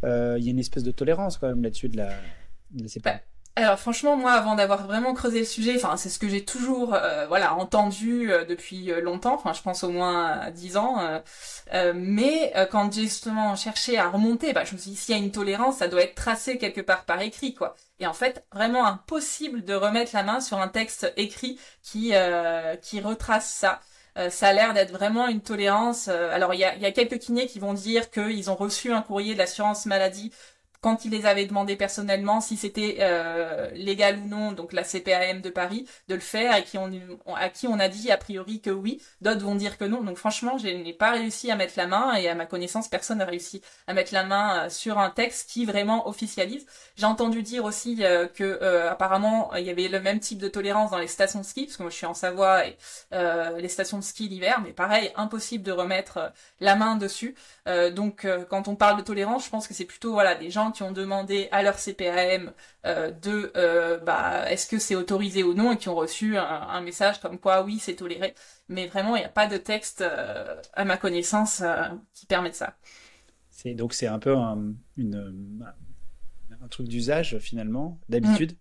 Euh, 0.05 0.37
il 0.38 0.44
y 0.44 0.48
a 0.48 0.51
une 0.51 0.59
espèce 0.59 0.83
de 0.83 0.90
tolérance 0.90 1.38
quand 1.38 1.48
même 1.48 1.62
là-dessus 1.62 1.88
de 1.88 1.96
la, 1.96 2.11
de 2.72 2.87
bah, 3.03 3.14
alors 3.55 3.79
franchement, 3.79 4.16
moi, 4.16 4.33
avant 4.33 4.55
d'avoir 4.55 4.87
vraiment 4.87 5.12
creusé 5.12 5.40
le 5.40 5.44
sujet, 5.44 5.77
enfin 5.77 5.98
c'est 5.98 6.09
ce 6.09 6.18
que 6.18 6.27
j'ai 6.27 6.42
toujours, 6.42 6.94
euh, 6.94 7.27
voilà, 7.27 7.55
entendu 7.55 8.33
euh, 8.33 8.46
depuis 8.46 8.87
longtemps. 9.03 9.35
Enfin, 9.35 9.53
je 9.53 9.61
pense 9.61 9.85
au 9.85 9.90
moins 9.90 10.51
dix 10.51 10.79
ans. 10.79 11.20
mais 11.94 12.53
quand 12.70 12.92
j'ai 12.92 13.03
justement 13.03 13.55
cherché 13.55 13.98
à 13.98 14.09
remonter, 14.09 14.55
bah, 14.55 14.64
je 14.64 14.72
me 14.72 14.79
suis 14.79 14.92
dit 14.92 14.96
s'il 14.96 15.14
y 15.14 15.18
a 15.18 15.22
une 15.22 15.31
tolérance, 15.31 15.77
ça 15.77 15.88
doit 15.88 16.03
être 16.03 16.14
tracé 16.14 16.57
quelque 16.57 16.81
part 16.81 17.05
par 17.05 17.20
écrit, 17.20 17.55
quoi. 17.55 17.77
Et 18.01 18.07
en 18.07 18.14
fait, 18.14 18.44
vraiment 18.53 18.87
impossible 18.87 19.64
de 19.64 19.75
remettre 19.75 20.12
la 20.14 20.22
main 20.22 20.40
sur 20.40 20.59
un 20.59 20.68
texte 20.68 21.12
écrit 21.16 21.59
qui 21.83 22.12
qui 22.83 23.01
retrace 23.01 23.51
ça. 23.51 23.81
Euh, 24.18 24.29
ça 24.29 24.48
a 24.48 24.53
l'air 24.53 24.75
d'être 24.75 24.92
vraiment 24.92 25.27
une 25.29 25.40
tolérance. 25.40 26.09
Euh, 26.09 26.31
alors 26.33 26.53
il 26.55 26.61
y 26.61 26.64
a, 26.64 26.77
y 26.77 26.85
a, 26.85 26.92
quelques 26.92 27.18
kinés 27.18 27.46
qui 27.46 27.59
vont 27.59 27.72
dire 27.72 28.11
qu'ils 28.11 28.51
ont 28.51 28.55
reçu 28.55 28.92
un 28.92 29.01
courrier 29.03 29.33
de 29.33 29.38
l'assurance 29.38 29.87
maladie 29.87 30.33
quand 30.83 31.05
il 31.05 31.12
les 31.12 31.27
avait 31.27 31.47
demandé 31.47 31.77
personnellement 31.77 32.40
si 32.40 32.57
c'était 32.57 32.97
euh, 33.01 33.71
légal 33.73 34.18
ou 34.18 34.27
non, 34.27 34.51
donc 34.51 34.73
la 34.73 34.83
CPAM 34.83 35.40
de 35.40 35.49
Paris, 35.49 35.87
de 36.09 36.14
le 36.14 36.21
faire 36.21 36.57
et 36.57 36.64
qui 36.64 36.77
on, 36.77 36.90
à 37.37 37.49
qui 37.51 37.68
on 37.68 37.79
a 37.79 37.88
dit 37.88 38.11
a 38.11 38.16
priori 38.16 38.61
que 38.61 38.71
oui, 38.71 39.01
d'autres 39.21 39.42
vont 39.42 39.55
dire 39.55 39.79
que 39.79 39.85
non. 39.85 40.03
Donc 40.03 40.16
franchement, 40.16 40.59
je 40.59 40.66
n'ai 40.66 40.92
pas 40.92 41.12
réussi 41.12 41.53
à 41.53 41.57
mettre 41.57 41.75
la 41.77 41.87
main 41.87 42.14
et 42.16 42.29
à 42.29 42.35
ma 42.35 42.47
connaissance, 42.47 42.88
personne 42.88 43.18
n'a 43.18 43.25
réussi 43.25 43.62
à 43.87 43.95
mettre 43.95 44.12
la 44.12 44.25
main 44.25 44.64
euh, 44.64 44.71
sur 44.71 44.99
un 44.99 45.11
texte 45.11 45.49
qui 45.51 45.64
vraiment 45.66 46.09
officialise. 46.09 46.66
J'ai 46.97 47.07
entendu 47.07 47.42
dire 47.42 47.64
aussi 47.64 48.05
euh, 48.05 48.27
que 48.27 48.61
apparemment 48.88 49.55
il 49.55 49.64
y 49.64 49.71
avait 49.71 49.87
le 49.87 50.01
même 50.01 50.18
type 50.18 50.38
de 50.38 50.49
tolérance 50.49 50.90
dans 50.90 50.99
les 50.99 51.07
stations 51.07 51.40
de 51.40 51.45
ski, 51.45 51.66
parce 51.66 51.77
que 51.77 51.83
moi 51.83 51.90
je 51.90 51.97
suis 51.97 52.07
en 52.07 52.14
Savoie 52.14 52.66
et 52.66 52.77
les 53.12 53.68
stations 53.68 53.99
de 53.99 54.03
ski 54.03 54.29
l'hiver, 54.29 54.61
mais 54.64 54.73
pareil, 54.73 55.12
impossible 55.14 55.62
de 55.62 55.73
remettre 55.73 56.33
la 56.61 56.75
main 56.75 56.97
dessus. 56.97 57.37
donc 57.92 58.27
quand 58.49 58.68
on 58.68 58.75
parle 58.75 58.99
de 58.99 59.03
tolérance, 59.03 59.45
je 59.45 59.51
pense 59.51 59.68
que 59.68 59.75
c'est 59.75 59.85
plutôt 59.85 60.12
voilà 60.12 60.35
des 60.35 60.51
gens 60.51 60.71
qui 60.72 60.82
ont 60.82 60.92
demandé 60.92 61.48
à 61.52 61.62
leur 61.62 61.76
CPAM 61.76 62.52
euh, 62.85 63.11
de 63.11 63.52
euh, 63.56 63.98
bah, 63.98 64.50
est-ce 64.50 64.66
que 64.66 64.78
c'est 64.78 64.94
autorisé 64.94 65.42
ou 65.42 65.54
non 65.54 65.72
et 65.72 65.76
qui 65.76 65.88
ont 65.88 65.94
reçu 65.94 66.37
un, 66.37 66.80
message 66.80 67.20
comme 67.20 67.38
quoi 67.38 67.62
oui 67.62 67.78
c'est 67.78 67.94
toléré. 67.94 68.35
Mais 68.68 68.87
vraiment 68.87 69.16
il 69.16 69.20
n'y 69.20 69.24
a 69.24 69.30
pas 69.30 69.46
de 69.46 69.56
texte 69.56 70.00
euh, 70.00 70.61
à 70.72 70.85
ma 70.85 70.96
connaissance 70.96 71.62
qui 72.14 72.26
permet 72.26 72.52
ça. 72.52 72.76
C'est 73.50 73.74
donc 73.74 73.94
c'est 73.94 74.06
un 74.06 74.18
peu 74.18 74.37
un, 74.37 74.74
une, 74.96 75.64
un 76.62 76.68
truc 76.68 76.88
d'usage 76.88 77.38
finalement 77.38 78.00
d'habitude. 78.08 78.52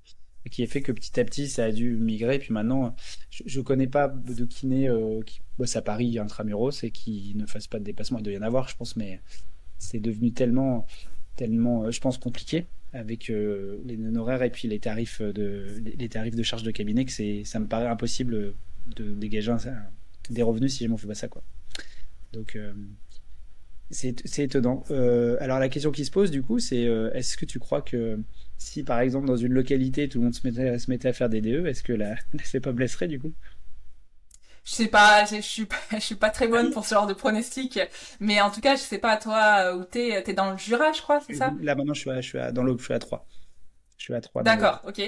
qui 0.50 0.64
est 0.64 0.68
fait 0.68 0.82
que 0.82 0.92
petit 0.92 1.20
à 1.20 1.24
petit 1.24 1.48
ça 1.48 1.66
a 1.66 1.72
dû 1.72 1.96
migrer. 1.96 2.40
Puis 2.40 2.54
maintenant, 2.54 2.96
je, 3.30 3.60
ne 3.60 3.64
connais 3.64 3.88
pas 3.88 4.08
de 4.08 4.46
kiné 4.46 4.90
qui 5.26 5.42
bosse 5.58 5.76
à 5.76 5.82
Paris 5.82 6.20
intramuros 6.20 6.84
et 6.84 6.92
qui 6.92 7.34
ne 7.36 7.46
fasse 7.46 7.68
pas 7.68 7.80
de 7.80 7.84
déplacement. 7.84 8.20
Il 8.20 8.24
doit 8.24 8.34
y 8.34 8.38
en 8.38 8.44
avoir, 8.44 8.68
je 8.68 8.76
pense, 8.76 8.96
mais 8.96 9.22
c'est 9.82 10.00
devenu 10.00 10.32
tellement 10.32 10.86
tellement, 11.36 11.84
euh, 11.84 11.92
je 11.92 12.00
pense, 12.00 12.18
compliqué 12.18 12.66
avec 12.94 13.30
euh, 13.30 13.80
les 13.86 13.96
honoraires 13.96 14.44
et 14.44 14.50
puis 14.50 14.68
les 14.68 14.80
tarifs 14.80 15.22
de 15.22 15.66
les 15.98 16.10
tarifs 16.10 16.36
de 16.36 16.44
charge 16.44 16.64
de 16.64 16.72
cabinet 16.72 17.06
que 17.06 17.44
ça 17.46 17.60
me 17.60 17.68
paraît 17.68 17.88
impossible 17.88 18.54
de 18.96 19.14
dégager 19.14 19.54
des 20.30 20.42
revenus 20.44 20.76
si 20.76 20.84
je 20.84 20.90
m'en 20.90 20.98
fais 20.98 21.08
pas 21.08 21.16
ça 21.16 21.30
quoi. 21.30 21.42
Donc 22.34 22.58
euh, 22.58 22.74
c'est 23.92 24.40
étonnant. 24.40 24.84
alors 25.40 25.60
la 25.60 25.70
question 25.70 25.92
qui 25.92 26.04
se 26.04 26.12
pose 26.12 26.32
du 26.32 26.44
coup, 26.44 26.60
c'est 26.60 26.84
est-ce 27.14 27.38
que 27.38 27.46
tu 27.46 27.60
crois 27.60 27.82
que 27.82 28.20
si 28.58 28.84
par 28.84 29.00
exemple 29.00 29.28
dans 29.28 29.38
une 29.38 29.54
localité 29.54 30.10
tout 30.10 30.20
le 30.20 30.26
monde 30.26 30.36
se 30.36 30.46
mettait, 30.90 31.08
à 31.08 31.14
faire 31.14 31.30
des 31.30 31.42
DE, 31.42 31.66
est-ce 31.68 31.84
que 31.84 31.94
la, 31.94 32.16
la 32.54 32.60
pas 32.60 32.72
blesserait 32.74 33.08
du 33.08 33.20
coup? 33.20 33.32
Je 34.64 34.72
sais 34.76 34.88
pas, 34.88 35.26
je 35.26 35.42
suis 35.42 35.66
pas, 35.66 35.76
je 35.92 36.00
suis 36.00 36.16
pas 36.16 36.30
très 36.30 36.48
bonne 36.48 36.72
pour 36.72 36.86
ce 36.86 36.96
genre 36.96 37.08
de 37.08 37.14
pronostic, 37.14 37.80
mais 38.20 38.42
en 38.42 38.52
tout 38.52 38.62
cas, 38.62 38.76
je 38.76 38.82
sais 38.82 39.00
pas 39.00 39.18
toi 39.18 39.72
euh, 39.72 39.76
où 39.76 39.84
t'es, 39.84 40.22
t'es 40.24 40.34
dans 40.34 40.52
le 40.52 40.58
Jura, 40.58 40.92
je 40.92 41.02
crois, 41.02 41.20
c'est 41.22 41.34
ça? 41.34 41.54
Là 41.62 41.76
maintenant, 41.76 41.94
je 41.94 42.02
suis, 42.02 42.12
à, 42.12 42.22
je 42.22 42.28
suis 42.28 42.40
à, 42.40 42.52
dans 42.52 42.64
l'Aube, 42.64 42.80
je 42.80 42.86
suis 42.86 42.94
à 42.94 43.00
3. 43.00 43.26
Je 43.98 44.06
suis 44.06 44.14
à 44.16 44.22
3. 44.22 44.42
D'accord, 44.42 44.82
ok. 44.88 45.00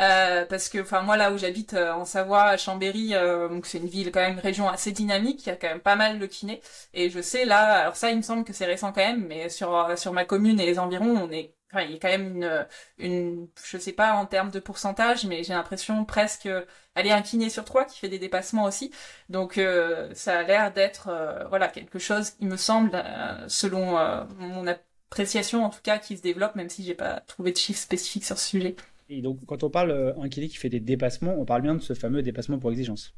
Euh, 0.00 0.44
parce 0.44 0.68
que, 0.68 0.80
enfin, 0.80 1.02
moi 1.02 1.16
là 1.16 1.32
où 1.32 1.38
j'habite 1.38 1.74
euh, 1.74 1.92
en 1.92 2.04
Savoie, 2.04 2.42
à 2.44 2.56
Chambéry, 2.56 3.14
euh, 3.14 3.48
donc 3.48 3.64
c'est 3.66 3.78
une 3.78 3.86
ville 3.86 4.10
quand 4.10 4.20
même, 4.20 4.34
une 4.34 4.40
région 4.40 4.68
assez 4.68 4.90
dynamique, 4.90 5.46
il 5.46 5.50
y 5.50 5.52
a 5.52 5.56
quand 5.56 5.68
même 5.68 5.80
pas 5.80 5.94
mal 5.96 6.18
de 6.18 6.26
kinés, 6.26 6.60
et 6.92 7.10
je 7.10 7.20
sais 7.20 7.44
là, 7.44 7.82
alors 7.82 7.96
ça, 7.96 8.10
il 8.10 8.16
me 8.16 8.22
semble 8.22 8.42
que 8.44 8.52
c'est 8.52 8.66
récent 8.66 8.92
quand 8.92 9.02
même, 9.02 9.24
mais 9.26 9.48
sur 9.48 9.96
sur 9.96 10.12
ma 10.12 10.24
commune 10.24 10.58
et 10.58 10.66
les 10.66 10.80
environs, 10.80 11.16
on 11.16 11.30
est 11.30 11.54
Enfin, 11.72 11.84
il 11.84 11.92
y 11.92 11.94
a 11.94 11.98
quand 11.98 12.08
même 12.08 12.36
une, 12.36 12.66
une, 12.98 13.48
je 13.64 13.78
sais 13.78 13.92
pas 13.92 14.14
en 14.14 14.26
termes 14.26 14.50
de 14.50 14.58
pourcentage, 14.58 15.24
mais 15.24 15.44
j'ai 15.44 15.52
l'impression 15.52 16.04
presque, 16.04 16.48
elle 16.94 17.06
est 17.06 17.12
un 17.12 17.22
kiné 17.22 17.48
sur 17.48 17.64
trois 17.64 17.84
qui 17.84 17.98
fait 17.98 18.08
des 18.08 18.18
dépassements 18.18 18.64
aussi. 18.64 18.90
Donc 19.28 19.56
euh, 19.56 20.12
ça 20.14 20.40
a 20.40 20.42
l'air 20.42 20.72
d'être, 20.72 21.08
euh, 21.08 21.44
voilà, 21.48 21.68
quelque 21.68 22.00
chose, 22.00 22.32
il 22.40 22.48
me 22.48 22.56
semble, 22.56 22.90
euh, 22.94 23.48
selon 23.48 23.96
mon 24.38 24.66
appréciation 24.66 25.64
en 25.64 25.70
tout 25.70 25.80
cas, 25.82 25.98
qui 25.98 26.16
se 26.16 26.22
développe, 26.22 26.56
même 26.56 26.68
si 26.68 26.82
j'ai 26.82 26.94
pas 26.94 27.20
trouvé 27.20 27.52
de 27.52 27.56
chiffres 27.56 27.80
spécifiques 27.80 28.24
sur 28.24 28.36
ce 28.36 28.48
sujet. 28.48 28.74
Et 29.08 29.22
donc 29.22 29.38
quand 29.46 29.62
on 29.62 29.70
parle 29.70 30.14
un 30.20 30.28
kiné 30.28 30.48
qui 30.48 30.56
fait 30.56 30.68
des 30.68 30.80
dépassements, 30.80 31.34
on 31.38 31.44
parle 31.44 31.62
bien 31.62 31.76
de 31.76 31.80
ce 31.80 31.94
fameux 31.94 32.22
dépassement 32.22 32.58
pour 32.58 32.72
exigence. 32.72 33.14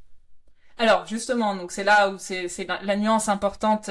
Alors 0.78 1.06
justement, 1.06 1.54
donc 1.54 1.72
c'est 1.72 1.84
là 1.84 2.08
où 2.10 2.18
c'est 2.18 2.66
la, 2.82 2.96
nuance 2.96 3.28
importante 3.28 3.90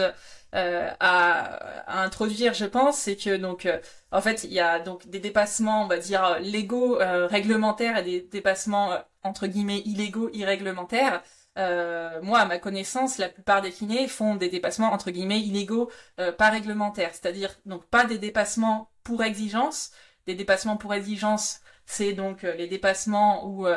euh, 0.56 0.89
à, 1.00 2.04
introduire, 2.04 2.54
je 2.54 2.65
pense, 2.65 2.98
c'est 2.98 3.15
que 3.15 3.38
donc 3.38 3.65
euh, 3.65 3.80
en 4.12 4.22
fait 4.22 4.44
il 4.44 4.52
y 4.54 4.60
a 4.60 4.80
donc 4.80 5.08
des 5.08 5.20
dépassements, 5.20 5.84
on 5.84 5.88
va 5.88 5.98
dire 5.98 6.39
légaux, 6.39 6.98
réglementaires 7.00 7.98
et 7.98 8.04
des 8.04 8.22
dépassements 8.22 8.98
entre 9.24 9.48
guillemets 9.48 9.80
illégaux, 9.86 10.30
irréglementaires. 10.34 11.22
moi, 11.58 12.39
à 12.39 12.46
ma 12.46 12.58
connaissance, 12.60 13.17
la 13.17 13.30
plupart 13.30 13.62
des 13.62 13.72
kinés 13.72 14.08
font 14.08 14.36
des 14.36 14.50
dépassements 14.50 14.91
entre 14.91 15.12
guillemets 15.12 15.41
illégaux, 15.41 15.91
pas 16.38 16.50
réglementaires, 16.50 17.12
c'est-à-dire 17.13 17.56
donc 17.65 17.86
pas 17.86 18.06
des 18.06 18.17
dépassements 18.17 18.91
pour 19.04 19.24
exigence, 19.24 19.91
des 20.28 20.36
dépassements 20.36 20.78
pour 20.78 20.94
exigence, 20.94 21.62
c'est 21.86 22.13
donc 22.13 22.44
les 22.44 22.67
dépassements 22.67 23.46
où 23.48 23.67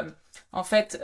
en 0.53 0.65
fait 0.65 1.01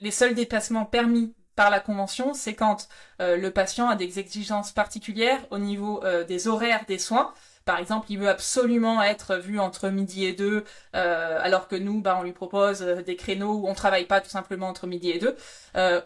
les 0.00 0.10
seuls 0.10 0.34
dépassements 0.34 0.84
permis 0.84 1.34
par 1.56 1.70
la 1.70 1.80
convention, 1.80 2.32
c'est 2.32 2.54
quand 2.54 2.88
euh, 3.20 3.36
le 3.36 3.50
patient 3.50 3.88
a 3.88 3.96
des 3.96 4.18
exigences 4.18 4.72
particulières 4.72 5.44
au 5.50 5.58
niveau 5.58 6.02
euh, 6.04 6.24
des 6.24 6.48
horaires 6.48 6.84
des 6.86 6.98
soins. 6.98 7.34
Par 7.64 7.78
exemple, 7.78 8.06
il 8.10 8.18
veut 8.18 8.28
absolument 8.28 9.02
être 9.02 9.36
vu 9.36 9.60
entre 9.60 9.90
midi 9.90 10.24
et 10.24 10.32
deux, 10.32 10.64
euh, 10.96 11.38
alors 11.40 11.68
que 11.68 11.76
nous, 11.76 12.00
bah, 12.00 12.16
on 12.18 12.22
lui 12.22 12.32
propose 12.32 12.80
des 12.80 13.16
créneaux 13.16 13.54
où 13.54 13.68
on 13.68 13.74
travaille 13.74 14.06
pas 14.06 14.20
tout 14.20 14.30
simplement 14.30 14.68
entre 14.68 14.86
midi 14.86 15.10
et 15.10 15.18
deux, 15.18 15.36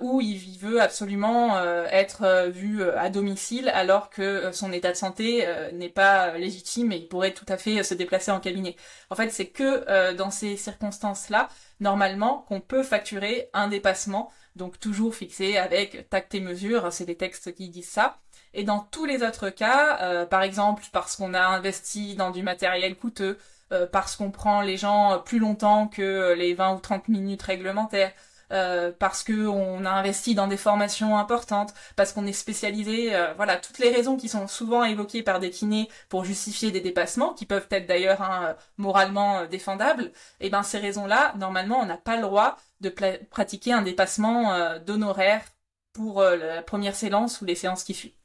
ou 0.01 0.21
il 0.21 0.59
veut 0.59 0.81
absolument 0.81 1.59
être 1.91 2.49
vu 2.51 2.83
à 2.83 3.09
domicile, 3.09 3.69
alors 3.71 4.11
que 4.11 4.51
son 4.53 4.73
état 4.73 4.93
de 4.93 4.97
santé 4.97 5.47
n'est 5.73 5.89
pas 5.89 6.37
légitime 6.37 6.93
et 6.93 6.97
il 6.97 7.09
pourrait 7.09 7.33
tout 7.33 7.47
à 7.49 7.57
fait 7.57 7.83
se 7.83 7.95
déplacer 7.95 8.31
en 8.31 8.41
cabinet. 8.41 8.77
En 9.11 9.15
fait, 9.15 9.31
c'est 9.31 9.47
que 9.47 10.13
dans 10.15 10.31
ces 10.31 10.57
circonstances-là 10.57 11.49
normalement 11.81 12.45
qu'on 12.49 12.61
peut 12.61 12.83
facturer 12.83 13.51
un 13.53 13.69
dépassement, 13.69 14.31
donc 14.57 14.79
toujours 14.79 15.15
fixé 15.15 15.57
avec 15.57 16.09
tact 16.09 16.35
et 16.35 16.41
mesure, 16.41 16.93
c'est 16.93 17.05
des 17.05 17.17
textes 17.17 17.55
qui 17.55 17.69
disent 17.69 17.89
ça. 17.89 18.19
Et 18.55 18.65
dans 18.65 18.81
tous 18.91 19.05
les 19.05 19.23
autres 19.23 19.51
cas, 19.51 19.99
euh, 20.03 20.27
par 20.27 20.43
exemple 20.43 20.85
parce 20.93 21.17
qu'on 21.17 21.35
a 21.35 21.43
investi 21.43 22.15
dans 22.17 22.31
du 22.31 22.43
matériel 22.43 22.97
coûteux, 22.97 23.39
euh, 23.73 23.87
parce 23.87 24.17
qu'on 24.17 24.31
prend 24.31 24.61
les 24.63 24.77
gens 24.77 25.21
plus 25.25 25.39
longtemps 25.39 25.89
que 25.89 26.35
les 26.35 26.55
20 26.55 26.75
ou 26.77 26.81
30 26.81 27.09
minutes 27.09 27.43
réglementaires, 27.43 28.13
euh, 28.53 28.93
parce 28.99 29.23
que 29.25 29.47
on 29.49 29.85
a 29.85 29.91
investi 29.91 30.35
dans 30.35 30.47
des 30.47 30.57
formations 30.57 31.19
importantes, 31.19 31.75
parce 31.97 32.13
qu'on 32.13 32.27
est 32.27 32.33
spécialisé, 32.33 33.15
euh, 33.15 33.33
voilà, 33.35 33.57
toutes 33.57 33.79
les 33.79 33.91
raisons 33.91 34.17
qui 34.17 34.29
sont 34.29 34.47
souvent 34.47 34.85
évoquées 34.85 35.23
par 35.23 35.41
des 35.41 35.51
kinés 35.51 35.89
pour 36.09 36.25
justifier 36.25 36.71
des 36.71 36.81
dépassements, 36.81 37.33
qui 37.35 37.47
peuvent 37.47 37.67
être 37.71 37.87
d'ailleurs 37.87 38.23
hein, 38.23 38.55
moralement 38.77 39.39
euh, 39.39 39.47
défendables, 39.47 40.05
et 40.41 40.47
eh 40.47 40.51
ben 40.51 40.63
ces 40.63 40.79
raisons-là, 40.79 41.35
normalement, 41.37 41.81
on 41.81 41.87
n'a 41.87 41.97
pas 41.97 42.17
le 42.17 42.23
droit 42.23 42.57
de 42.81 42.91
pratiquer 43.31 43.73
un 43.73 43.83
dépassement 43.83 44.79
d'honoraires 44.81 45.45
pour 45.93 46.23
la 46.23 46.63
première 46.63 46.95
séance 46.97 47.41
ou 47.41 47.45
les 47.47 47.55
séances 47.55 47.85
qui 47.85 47.95
suivent. 47.95 48.24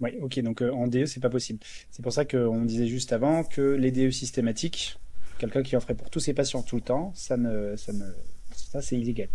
Oui, 0.00 0.16
ok, 0.20 0.40
donc 0.40 0.62
en 0.62 0.86
DE, 0.86 1.04
c'est 1.04 1.20
pas 1.20 1.30
possible. 1.30 1.60
C'est 1.90 2.02
pour 2.02 2.12
ça 2.12 2.24
qu'on 2.24 2.64
disait 2.64 2.86
juste 2.86 3.12
avant 3.12 3.44
que 3.44 3.60
les 3.60 3.90
DE 3.90 4.10
systématiques, 4.10 4.98
quelqu'un 5.38 5.62
qui 5.62 5.76
en 5.76 5.80
ferait 5.80 5.94
pour 5.94 6.10
tous 6.10 6.20
ses 6.20 6.34
patients 6.34 6.62
tout 6.62 6.76
le 6.76 6.82
temps, 6.82 7.12
ça 7.14 7.36
ne, 7.36 7.76
ça 7.76 7.92
ça, 8.54 8.82
c'est 8.82 8.96
illégal. 8.96 9.28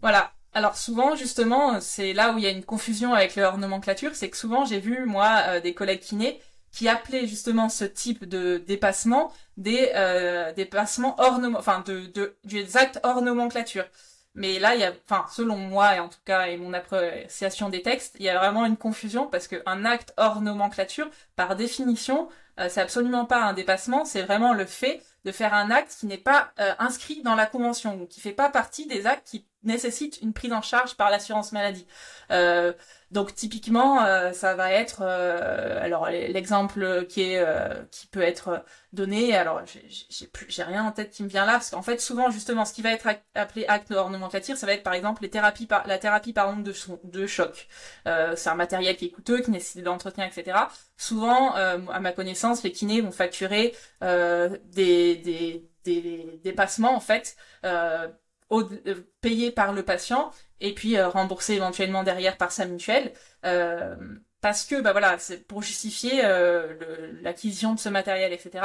Voilà. 0.00 0.32
Alors 0.54 0.76
souvent, 0.76 1.16
justement, 1.16 1.80
c'est 1.80 2.12
là 2.12 2.32
où 2.32 2.38
il 2.38 2.44
y 2.44 2.46
a 2.46 2.50
une 2.50 2.64
confusion 2.64 3.14
avec 3.14 3.36
leur 3.36 3.56
nomenclature, 3.56 4.14
c'est 4.14 4.28
que 4.28 4.36
souvent 4.36 4.66
j'ai 4.66 4.80
vu 4.80 5.06
moi 5.06 5.42
euh, 5.46 5.60
des 5.60 5.72
collègues 5.72 6.00
kinés 6.00 6.40
qui 6.72 6.88
appelaient 6.88 7.26
justement 7.26 7.68
ce 7.68 7.84
type 7.84 8.26
de 8.26 8.58
dépassement 8.66 9.32
des 9.56 9.92
euh, 9.94 10.52
dépassements 10.52 11.14
hors 11.18 11.40
enfin 11.56 11.82
de, 11.86 12.06
de 12.14 12.36
des 12.44 12.76
actes 12.76 13.00
hors 13.02 13.22
nomenclature. 13.22 13.84
Mais 14.34 14.58
là, 14.58 14.74
il 14.74 14.80
y 14.80 14.84
a, 14.84 14.92
enfin, 15.04 15.26
selon 15.30 15.56
moi 15.56 15.96
et 15.96 16.00
en 16.00 16.08
tout 16.08 16.20
cas 16.24 16.46
et 16.46 16.56
mon 16.56 16.72
appréciation 16.72 17.68
des 17.68 17.82
textes, 17.82 18.16
il 18.18 18.24
y 18.24 18.30
a 18.30 18.38
vraiment 18.38 18.64
une 18.64 18.78
confusion 18.78 19.26
parce 19.26 19.46
qu'un 19.46 19.84
acte 19.84 20.14
hors 20.16 20.40
nomenclature, 20.40 21.10
par 21.36 21.54
définition, 21.54 22.28
euh, 22.58 22.68
c'est 22.70 22.80
absolument 22.80 23.26
pas 23.26 23.42
un 23.42 23.52
dépassement, 23.52 24.04
c'est 24.04 24.22
vraiment 24.22 24.54
le 24.54 24.64
fait 24.66 25.02
de 25.24 25.32
faire 25.32 25.54
un 25.54 25.70
acte 25.70 25.96
qui 25.98 26.06
n'est 26.06 26.18
pas 26.18 26.52
euh, 26.60 26.72
inscrit 26.78 27.22
dans 27.22 27.34
la 27.34 27.46
convention, 27.46 28.06
qui 28.06 28.20
fait 28.20 28.32
pas 28.32 28.48
partie 28.48 28.86
des 28.86 29.06
actes 29.06 29.26
qui 29.28 29.46
nécessitent 29.64 30.20
une 30.22 30.32
prise 30.32 30.52
en 30.52 30.62
charge 30.62 30.94
par 30.96 31.10
l'assurance 31.10 31.52
maladie. 31.52 31.86
Euh, 32.30 32.72
donc 33.10 33.34
typiquement, 33.34 34.02
euh, 34.04 34.32
ça 34.32 34.54
va 34.54 34.72
être, 34.72 35.02
alors 35.02 36.08
l'exemple 36.08 37.04
qui 37.06 37.22
est 37.22 37.44
qui 37.90 38.06
peut 38.06 38.22
être 38.22 38.64
donné, 38.94 39.36
alors 39.36 39.60
j'ai 39.66 40.26
plus, 40.28 40.46
j'ai 40.48 40.62
rien 40.62 40.84
en 40.84 40.92
tête 40.92 41.10
qui 41.10 41.22
me 41.22 41.28
vient 41.28 41.44
là, 41.44 41.52
parce 41.52 41.70
qu'en 41.70 41.82
fait 41.82 42.00
souvent 42.00 42.30
justement, 42.30 42.64
ce 42.64 42.72
qui 42.72 42.80
va 42.80 42.90
être 42.90 43.08
appelé 43.34 43.66
acte 43.66 43.90
ornementaire, 43.90 44.56
ça 44.56 44.66
va 44.66 44.72
être 44.72 44.82
par 44.82 44.94
exemple 44.94 45.22
les 45.22 45.30
thérapies 45.30 45.66
par 45.66 45.86
la 45.86 45.98
thérapie 45.98 46.32
par 46.32 46.48
onde 46.48 46.62
de, 46.62 46.74
de 47.04 47.26
choc. 47.26 47.68
c'est 48.06 48.48
un 48.48 48.54
matériel 48.54 48.96
qui 48.96 49.06
est 49.06 49.10
coûteux, 49.10 49.40
qui 49.42 49.50
nécessite 49.50 49.82
de 49.82 49.86
l'entretien, 49.86 50.24
etc. 50.26 50.56
Souvent, 50.96 51.52
à 51.52 52.00
ma 52.00 52.12
connaissance, 52.12 52.62
les 52.62 52.72
kinés 52.72 53.02
vont 53.02 53.12
facturer 53.12 53.74
des 54.00 55.16
des, 55.16 55.70
des, 55.84 56.40
dépassements 56.44 56.94
en 56.94 57.00
fait 57.00 57.36
euh, 58.52 58.68
euh, 58.86 58.94
payés 59.20 59.50
par 59.50 59.72
le 59.72 59.82
patient 59.82 60.30
et 60.60 60.74
puis 60.74 60.96
euh, 60.96 61.08
remboursés 61.08 61.54
éventuellement 61.54 62.02
derrière 62.02 62.36
par 62.36 62.52
sa 62.52 62.66
mutuelle 62.66 63.12
parce 64.40 64.64
que 64.64 64.80
bah 64.80 64.92
voilà 64.92 65.18
c'est 65.18 65.46
pour 65.46 65.62
justifier 65.62 66.22
l'acquisition 67.22 67.74
de 67.74 67.78
ce 67.78 67.88
matériel 67.88 68.32
etc 68.32 68.64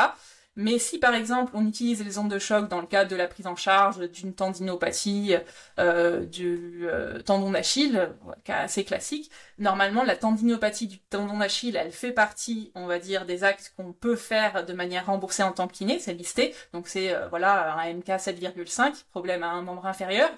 mais 0.57 0.79
si 0.79 0.97
par 0.97 1.13
exemple 1.13 1.51
on 1.55 1.65
utilise 1.67 2.03
les 2.03 2.17
ondes 2.17 2.31
de 2.31 2.39
choc 2.39 2.67
dans 2.67 2.81
le 2.81 2.87
cadre 2.87 3.11
de 3.11 3.15
la 3.15 3.27
prise 3.27 3.45
en 3.45 3.55
charge 3.55 3.99
d'une 4.09 4.33
tendinopathie 4.33 5.35
euh, 5.79 6.25
du 6.25 6.87
euh, 6.87 7.21
tendon 7.21 7.51
d'Achille, 7.51 8.09
cas 8.43 8.61
assez 8.61 8.83
classique, 8.83 9.31
normalement 9.59 10.03
la 10.03 10.15
tendinopathie 10.15 10.87
du 10.87 10.97
tendon 10.97 11.37
d'Achille, 11.37 11.75
elle 11.75 11.91
fait 11.91 12.11
partie, 12.11 12.71
on 12.73 12.87
va 12.87 12.97
dire, 12.97 13.25
des 13.25 13.43
actes 13.43 13.73
qu'on 13.77 13.93
peut 13.93 14.15
faire 14.15 14.65
de 14.65 14.73
manière 14.73 15.05
remboursée 15.05 15.43
en 15.43 15.51
temps 15.51 15.67
kiné, 15.67 15.99
c'est 15.99 16.15
listé. 16.15 16.55
Donc 16.73 16.87
c'est 16.87 17.13
euh, 17.13 17.27
voilà 17.29 17.75
un 17.75 17.93
MK 17.93 18.07
7,5, 18.07 19.05
problème 19.11 19.43
à 19.43 19.49
un 19.49 19.61
membre 19.61 19.85
inférieur. 19.85 20.29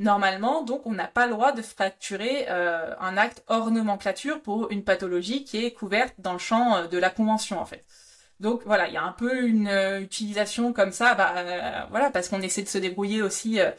Normalement, 0.00 0.62
donc, 0.62 0.84
on 0.86 0.92
n'a 0.92 1.06
pas 1.06 1.26
le 1.26 1.32
droit 1.32 1.52
de 1.52 1.62
fracturer 1.62 2.48
un 2.48 3.16
acte 3.16 3.44
hors 3.46 3.70
nomenclature 3.70 4.40
pour 4.40 4.70
une 4.72 4.82
pathologie 4.82 5.44
qui 5.44 5.64
est 5.64 5.70
couverte 5.70 6.14
dans 6.18 6.32
le 6.32 6.38
champ 6.38 6.86
de 6.86 6.98
la 6.98 7.10
convention, 7.10 7.60
en 7.60 7.66
fait. 7.66 7.84
Donc 8.42 8.62
voilà, 8.66 8.88
il 8.88 8.94
y 8.94 8.96
a 8.96 9.04
un 9.04 9.12
peu 9.12 9.46
une 9.46 9.68
euh, 9.68 10.00
utilisation 10.00 10.72
comme 10.72 10.90
ça, 10.90 11.14
bah, 11.14 11.32
euh, 11.36 11.86
voilà, 11.90 12.10
parce 12.10 12.28
qu'on 12.28 12.42
essaie 12.42 12.62
de 12.62 12.68
se 12.68 12.76
débrouiller 12.76 13.22
aussi 13.22 13.60
euh, 13.60 13.70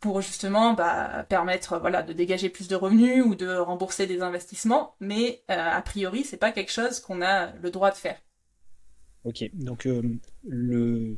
pour 0.00 0.20
justement 0.22 0.74
bah, 0.74 1.24
permettre 1.28 1.78
voilà 1.78 2.02
de 2.02 2.12
dégager 2.12 2.48
plus 2.48 2.66
de 2.66 2.74
revenus 2.74 3.24
ou 3.24 3.36
de 3.36 3.48
rembourser 3.48 4.08
des 4.08 4.20
investissements, 4.20 4.96
mais 4.98 5.42
a 5.48 5.80
priori 5.82 6.24
c'est 6.24 6.36
pas 6.36 6.52
quelque 6.52 6.72
chose 6.72 7.00
qu'on 7.00 7.22
a 7.22 7.52
le 7.62 7.70
droit 7.70 7.90
de 7.90 7.96
faire. 7.96 8.16
Ok, 9.24 9.48
donc 9.54 9.88
le 10.44 11.16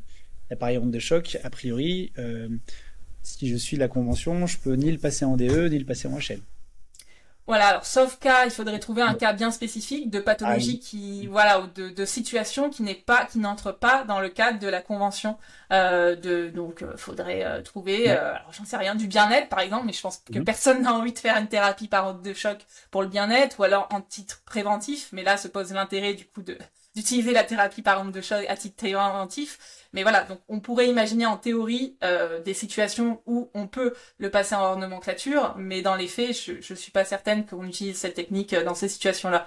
l'appareil 0.48 0.78
onde 0.78 0.90
de 0.90 0.98
choc, 0.98 1.38
a 1.44 1.50
priori, 1.50 2.12
si 3.22 3.48
je 3.48 3.56
suis 3.56 3.76
la 3.76 3.88
convention, 3.88 4.46
je 4.46 4.58
peux 4.58 4.72
ni 4.72 4.90
le 4.90 4.98
passer 4.98 5.26
en 5.26 5.36
DE 5.36 5.68
ni 5.68 5.78
le 5.78 5.84
passer 5.84 6.08
en 6.08 6.18
HL. 6.18 6.40
Voilà, 7.46 7.66
alors 7.66 7.84
sauf 7.84 8.18
cas, 8.18 8.44
il 8.44 8.50
faudrait 8.50 8.78
trouver 8.78 9.02
un 9.02 9.14
cas 9.14 9.32
bien 9.32 9.50
spécifique 9.50 10.08
de 10.08 10.20
pathologie 10.20 10.80
ah 10.80 10.86
qui, 10.86 11.26
voilà, 11.26 11.60
ou 11.60 11.66
de, 11.66 11.88
de 11.88 12.04
situation 12.04 12.70
qui 12.70 12.82
n'est 12.82 12.94
pas, 12.94 13.24
qui 13.24 13.38
n'entre 13.38 13.72
pas 13.72 14.04
dans 14.04 14.20
le 14.20 14.28
cadre 14.28 14.58
de 14.58 14.68
la 14.68 14.80
convention. 14.80 15.36
Euh, 15.72 16.14
de, 16.14 16.48
donc, 16.48 16.82
euh, 16.82 16.96
faudrait 16.96 17.44
euh, 17.44 17.62
trouver, 17.62 18.10
euh, 18.10 18.34
alors 18.34 18.52
j'en 18.52 18.64
sais 18.64 18.76
rien, 18.76 18.94
du 18.94 19.06
bien-être 19.06 19.48
par 19.48 19.60
exemple, 19.60 19.86
mais 19.86 19.92
je 19.92 20.00
pense 20.00 20.18
que 20.18 20.38
mhm. 20.38 20.44
personne 20.44 20.82
n'a 20.82 20.94
envie 20.94 21.12
de 21.12 21.18
faire 21.18 21.36
une 21.38 21.48
thérapie 21.48 21.88
par 21.88 22.06
ordre 22.06 22.22
de 22.22 22.34
choc 22.34 22.58
pour 22.90 23.02
le 23.02 23.08
bien-être, 23.08 23.58
ou 23.60 23.64
alors 23.64 23.88
en 23.92 24.00
titre 24.00 24.42
préventif. 24.44 25.08
Mais 25.12 25.22
là 25.22 25.36
se 25.36 25.48
pose 25.48 25.72
l'intérêt 25.72 26.14
du 26.14 26.26
coup 26.26 26.42
de 26.42 26.56
d'utiliser 26.94 27.32
la 27.32 27.44
thérapie 27.44 27.82
par 27.82 27.98
ordre 27.98 28.12
de 28.12 28.20
choc 28.20 28.44
à 28.48 28.56
titre 28.56 28.76
préventif 28.76 29.80
mais 29.92 30.02
voilà, 30.02 30.24
donc 30.24 30.38
on 30.48 30.60
pourrait 30.60 30.88
imaginer 30.88 31.26
en 31.26 31.36
théorie 31.36 31.96
euh, 32.04 32.40
des 32.42 32.54
situations 32.54 33.20
où 33.26 33.50
on 33.54 33.66
peut 33.66 33.94
le 34.18 34.30
passer 34.30 34.54
en 34.54 34.76
nomenclature, 34.76 35.56
mais 35.58 35.82
dans 35.82 35.96
les 35.96 36.06
faits, 36.06 36.36
je, 36.36 36.72
ne 36.72 36.78
suis 36.78 36.92
pas 36.92 37.04
certaine 37.04 37.44
qu'on 37.44 37.66
utilise 37.66 37.96
cette 37.96 38.14
technique 38.14 38.52
euh, 38.52 38.64
dans 38.64 38.74
ces 38.74 38.88
situations-là. 38.88 39.46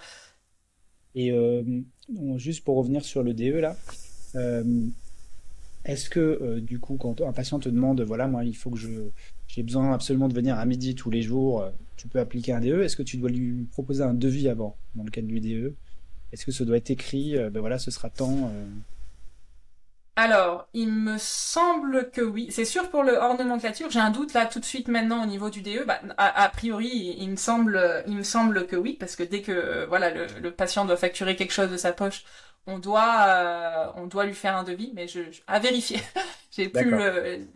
Et 1.15 1.31
euh, 1.31 1.63
juste 2.35 2.65
pour 2.65 2.75
revenir 2.75 3.05
sur 3.05 3.23
le 3.23 3.33
DE 3.33 3.59
là, 3.59 3.77
est-ce 5.85 6.09
que 6.09 6.59
du 6.59 6.79
coup, 6.79 6.97
quand 6.97 7.21
un 7.21 7.33
patient 7.33 7.59
te 7.59 7.69
demande, 7.69 8.01
voilà, 8.01 8.27
moi, 8.27 8.43
il 8.43 8.55
faut 8.55 8.71
que 8.71 8.79
je 8.79 8.89
j'ai 9.47 9.61
besoin 9.61 9.93
absolument 9.93 10.27
de 10.27 10.33
venir 10.33 10.57
à 10.57 10.65
midi 10.65 10.95
tous 10.95 11.11
les 11.11 11.21
jours, 11.21 11.69
tu 11.95 12.07
peux 12.07 12.19
appliquer 12.19 12.53
un 12.53 12.59
DE. 12.59 12.81
Est-ce 12.81 12.95
que 12.95 13.03
tu 13.03 13.17
dois 13.17 13.29
lui 13.29 13.65
proposer 13.71 14.01
un 14.01 14.15
devis 14.15 14.49
avant, 14.49 14.75
dans 14.95 15.03
le 15.03 15.11
cadre 15.11 15.27
du 15.27 15.39
DE 15.39 15.75
Est-ce 16.33 16.45
que 16.45 16.51
ça 16.51 16.65
doit 16.65 16.77
être 16.77 16.89
écrit 16.89 17.37
Ben 17.51 17.61
voilà, 17.61 17.79
ce 17.79 17.91
sera 17.91 18.09
tant. 18.09 18.51
Alors, 20.15 20.67
il 20.73 20.91
me 20.91 21.17
semble 21.17 22.11
que 22.11 22.21
oui. 22.21 22.47
C'est 22.51 22.65
sûr 22.65 22.89
pour 22.91 23.03
le 23.03 23.13
hors 23.13 23.35
nomenclature. 23.35 23.89
J'ai 23.89 23.99
un 23.99 24.11
doute 24.11 24.33
là 24.33 24.45
tout 24.45 24.59
de 24.59 24.65
suite 24.65 24.87
maintenant 24.87 25.23
au 25.23 25.25
niveau 25.25 25.49
du 25.49 25.63
DE. 25.63 25.85
Bah, 25.85 25.99
a, 26.17 26.49
priori, 26.49 27.15
il 27.17 27.31
me 27.31 27.35
semble, 27.35 28.03
il 28.05 28.17
me 28.17 28.23
semble 28.23 28.67
que 28.67 28.75
oui, 28.75 28.95
parce 28.99 29.15
que 29.15 29.23
dès 29.23 29.41
que 29.41 29.51
euh, 29.51 29.85
voilà 29.87 30.11
le, 30.11 30.51
patient 30.51 30.85
doit 30.85 30.97
facturer 30.97 31.35
quelque 31.35 31.51
chose 31.51 31.71
de 31.71 31.77
sa 31.77 31.93
poche, 31.93 32.25
on 32.67 32.77
doit, 32.77 33.25
euh, 33.27 33.91
on 33.95 34.05
doit 34.05 34.25
lui 34.25 34.35
faire 34.35 34.55
un 34.55 34.63
devis. 34.63 34.91
Mais 34.93 35.07
je, 35.07 35.21
à 35.47 35.57
vérifier. 35.57 35.99
J'ai 36.51 36.69
plus 36.69 36.91
le. 36.91 37.47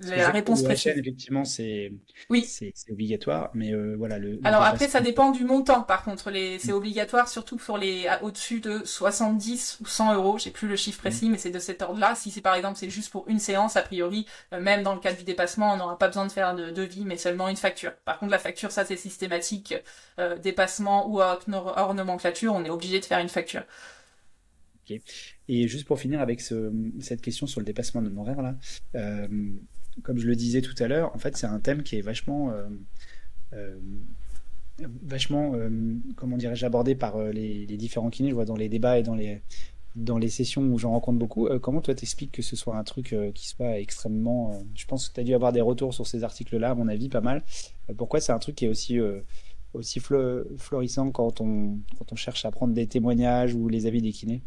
La 0.00 0.30
réponse 0.30 0.62
précise. 0.62 0.92
effectivement, 0.96 1.44
c'est 1.44 1.92
oui. 2.30 2.44
c'est 2.44 2.72
obligatoire, 2.90 3.50
mais 3.54 3.72
euh, 3.72 3.96
voilà. 3.96 4.18
Le, 4.18 4.38
Alors 4.44 4.62
après, 4.62 4.86
ça 4.86 5.00
dépend 5.00 5.32
du 5.32 5.44
montant. 5.44 5.82
Par 5.82 6.04
contre, 6.04 6.30
les... 6.30 6.58
c'est 6.58 6.72
obligatoire 6.72 7.28
surtout 7.28 7.56
pour 7.56 7.78
les 7.78 8.06
au-dessus 8.22 8.60
de 8.60 8.82
70 8.84 9.78
ou 9.80 9.86
100 9.86 10.14
euros. 10.14 10.38
J'ai 10.38 10.50
plus 10.50 10.68
le 10.68 10.76
chiffre 10.76 10.98
précis, 10.98 11.28
mm. 11.28 11.32
mais 11.32 11.38
c'est 11.38 11.50
de 11.50 11.58
cet 11.58 11.82
ordre-là. 11.82 12.14
Si 12.14 12.30
c'est 12.30 12.40
par 12.40 12.54
exemple 12.54 12.78
c'est 12.78 12.90
juste 12.90 13.10
pour 13.10 13.28
une 13.28 13.40
séance, 13.40 13.76
a 13.76 13.82
priori, 13.82 14.26
euh, 14.52 14.60
même 14.60 14.84
dans 14.84 14.94
le 14.94 15.00
cas 15.00 15.12
du 15.12 15.24
dépassement, 15.24 15.72
on 15.72 15.76
n'aura 15.76 15.98
pas 15.98 16.06
besoin 16.06 16.26
de 16.26 16.32
faire 16.32 16.54
de 16.54 16.70
devis, 16.70 17.04
mais 17.04 17.16
seulement 17.16 17.48
une 17.48 17.56
facture. 17.56 17.92
Par 18.04 18.18
contre, 18.20 18.30
la 18.30 18.38
facture, 18.38 18.70
ça 18.70 18.84
c'est 18.84 18.96
systématique. 18.96 19.74
Euh, 20.20 20.38
dépassement 20.38 21.08
ou 21.08 21.20
hors, 21.20 21.94
nomenclature, 21.94 22.54
on 22.54 22.64
est 22.64 22.70
obligé 22.70 23.00
de 23.00 23.04
faire 23.04 23.18
une 23.18 23.28
facture. 23.28 23.64
Ok. 24.88 25.00
Et 25.48 25.66
juste 25.66 25.86
pour 25.86 25.98
finir 25.98 26.20
avec 26.20 26.40
ce, 26.40 26.72
cette 27.00 27.20
question 27.20 27.46
sur 27.46 27.60
le 27.60 27.66
dépassement 27.66 28.00
de 28.00 28.16
horaire 28.16 28.42
là. 28.42 28.54
Comme 30.02 30.18
je 30.18 30.26
le 30.26 30.36
disais 30.36 30.60
tout 30.60 30.74
à 30.82 30.88
l'heure, 30.88 31.14
en 31.14 31.18
fait, 31.18 31.36
c'est 31.36 31.46
un 31.46 31.60
thème 31.60 31.82
qui 31.82 31.96
est 31.96 32.02
vachement, 32.02 32.50
euh, 32.50 32.68
euh, 33.52 33.76
vachement, 35.02 35.52
euh, 35.54 35.70
comment 36.16 36.36
dirais-je, 36.36 36.64
abordé 36.64 36.94
par 36.94 37.18
les, 37.20 37.66
différents 37.66 38.10
kinés. 38.10 38.30
Je 38.30 38.34
vois 38.34 38.44
dans 38.44 38.56
les 38.56 38.68
débats 38.68 38.98
et 38.98 39.02
dans 39.02 39.14
les, 39.14 39.42
dans 39.96 40.18
les 40.18 40.28
sessions 40.28 40.62
où 40.62 40.78
j'en 40.78 40.92
rencontre 40.92 41.18
beaucoup. 41.18 41.48
comment 41.60 41.80
toi 41.80 41.94
t'expliques 41.94 42.32
que 42.32 42.42
ce 42.42 42.56
soit 42.56 42.76
un 42.76 42.84
truc 42.84 43.14
qui 43.34 43.48
soit 43.48 43.78
extrêmement. 43.78 44.62
je 44.74 44.86
pense 44.86 45.08
que 45.08 45.14
tu 45.14 45.20
as 45.20 45.24
dû 45.24 45.34
avoir 45.34 45.52
des 45.52 45.60
retours 45.60 45.94
sur 45.94 46.06
ces 46.06 46.24
articles-là, 46.24 46.70
à 46.70 46.74
mon 46.74 46.88
avis, 46.88 47.08
pas 47.08 47.20
mal. 47.20 47.42
pourquoi 47.96 48.20
c'est 48.20 48.32
un 48.32 48.38
truc 48.38 48.56
qui 48.56 48.66
est 48.66 48.68
aussi 48.68 48.98
aussi 49.74 50.00
florissant 50.00 51.10
quand 51.10 51.40
on, 51.40 51.78
quand 51.98 52.12
on 52.12 52.16
cherche 52.16 52.44
à 52.44 52.50
prendre 52.50 52.74
des 52.74 52.86
témoignages 52.86 53.54
ou 53.54 53.68
les 53.68 53.86
avis 53.86 54.02
des 54.02 54.12
kinés? 54.12 54.42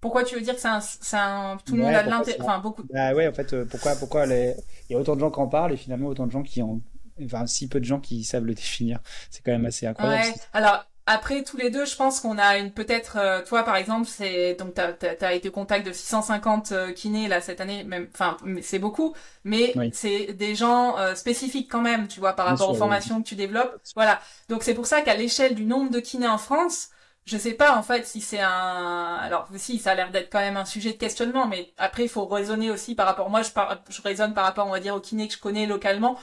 Pourquoi 0.00 0.24
tu 0.24 0.36
veux 0.36 0.40
dire 0.40 0.54
que 0.54 0.60
c'est 0.60 0.68
un, 0.68 0.80
un, 1.18 1.56
tout 1.64 1.74
le 1.74 1.82
monde 1.82 1.94
a 1.94 2.02
de 2.02 2.10
l'intérêt, 2.10 2.40
enfin 2.40 2.58
beaucoup. 2.58 2.82
Bah 2.92 3.14
ouais, 3.14 3.26
en 3.26 3.32
fait, 3.32 3.52
euh, 3.52 3.64
pourquoi, 3.64 3.96
pourquoi 3.96 4.26
les... 4.26 4.54
il 4.88 4.92
y 4.92 4.96
a 4.96 4.98
autant 4.98 5.16
de 5.16 5.20
gens 5.20 5.30
qui 5.30 5.40
en 5.40 5.48
parlent 5.48 5.72
et 5.72 5.76
finalement 5.76 6.08
autant 6.08 6.26
de 6.26 6.32
gens 6.32 6.42
qui 6.42 6.62
ont, 6.62 6.80
enfin 7.24 7.46
si 7.46 7.68
peu 7.68 7.80
de 7.80 7.84
gens 7.84 8.00
qui 8.00 8.24
savent 8.24 8.44
le 8.44 8.54
définir. 8.54 9.00
C'est 9.30 9.42
quand 9.44 9.52
même 9.52 9.66
assez 9.66 9.86
incroyable. 9.86 10.28
Ouais. 10.28 10.34
Alors 10.52 10.84
après 11.06 11.42
tous 11.42 11.56
les 11.56 11.70
deux, 11.70 11.86
je 11.86 11.96
pense 11.96 12.20
qu'on 12.20 12.36
a 12.36 12.58
une 12.58 12.70
peut-être, 12.70 13.16
euh, 13.18 13.42
toi 13.42 13.64
par 13.64 13.76
exemple, 13.76 14.06
c'est 14.06 14.54
donc 14.54 14.74
t'as 14.74 14.92
as, 15.20 15.32
été 15.32 15.50
contact 15.50 15.86
de 15.86 15.92
650 15.92 16.72
euh, 16.72 16.92
kinés 16.92 17.28
là 17.28 17.40
cette 17.40 17.60
année, 17.60 17.82
même, 17.82 18.08
enfin 18.12 18.36
c'est 18.62 18.78
beaucoup, 18.78 19.14
mais 19.42 19.74
c'est 19.92 20.34
des 20.34 20.54
gens 20.54 20.96
spécifiques 21.16 21.70
quand 21.70 21.80
même, 21.80 22.06
tu 22.06 22.20
vois, 22.20 22.34
par 22.34 22.46
rapport 22.46 22.70
aux 22.70 22.74
formations 22.74 23.20
que 23.22 23.26
tu 23.26 23.34
développes. 23.34 23.80
Voilà. 23.96 24.20
Donc 24.48 24.62
c'est 24.62 24.74
pour 24.74 24.86
ça 24.86 25.00
qu'à 25.00 25.16
l'échelle 25.16 25.54
du 25.54 25.64
nombre 25.64 25.90
de 25.90 25.98
kinés 25.98 26.28
en 26.28 26.38
France 26.38 26.90
je 27.28 27.36
sais 27.36 27.52
pas 27.52 27.76
en 27.76 27.82
fait 27.82 28.06
si 28.06 28.20
c'est 28.20 28.40
un 28.40 29.18
alors 29.20 29.48
si 29.56 29.78
ça 29.78 29.92
a 29.92 29.94
l'air 29.94 30.10
d'être 30.10 30.30
quand 30.32 30.40
même 30.40 30.56
un 30.56 30.64
sujet 30.64 30.92
de 30.92 30.96
questionnement 30.96 31.46
mais 31.46 31.72
après 31.76 32.04
il 32.04 32.08
faut 32.08 32.26
raisonner 32.26 32.70
aussi 32.70 32.94
par 32.94 33.06
rapport 33.06 33.28
moi 33.28 33.42
je 33.42 33.50
je 33.90 34.02
raisonne 34.02 34.32
par 34.34 34.44
rapport 34.44 34.66
on 34.66 34.70
va 34.70 34.80
dire 34.80 34.94
aux 34.94 35.00
kinés 35.00 35.28
que 35.28 35.34
je 35.34 35.38
connais 35.38 35.66
localement. 35.66 36.18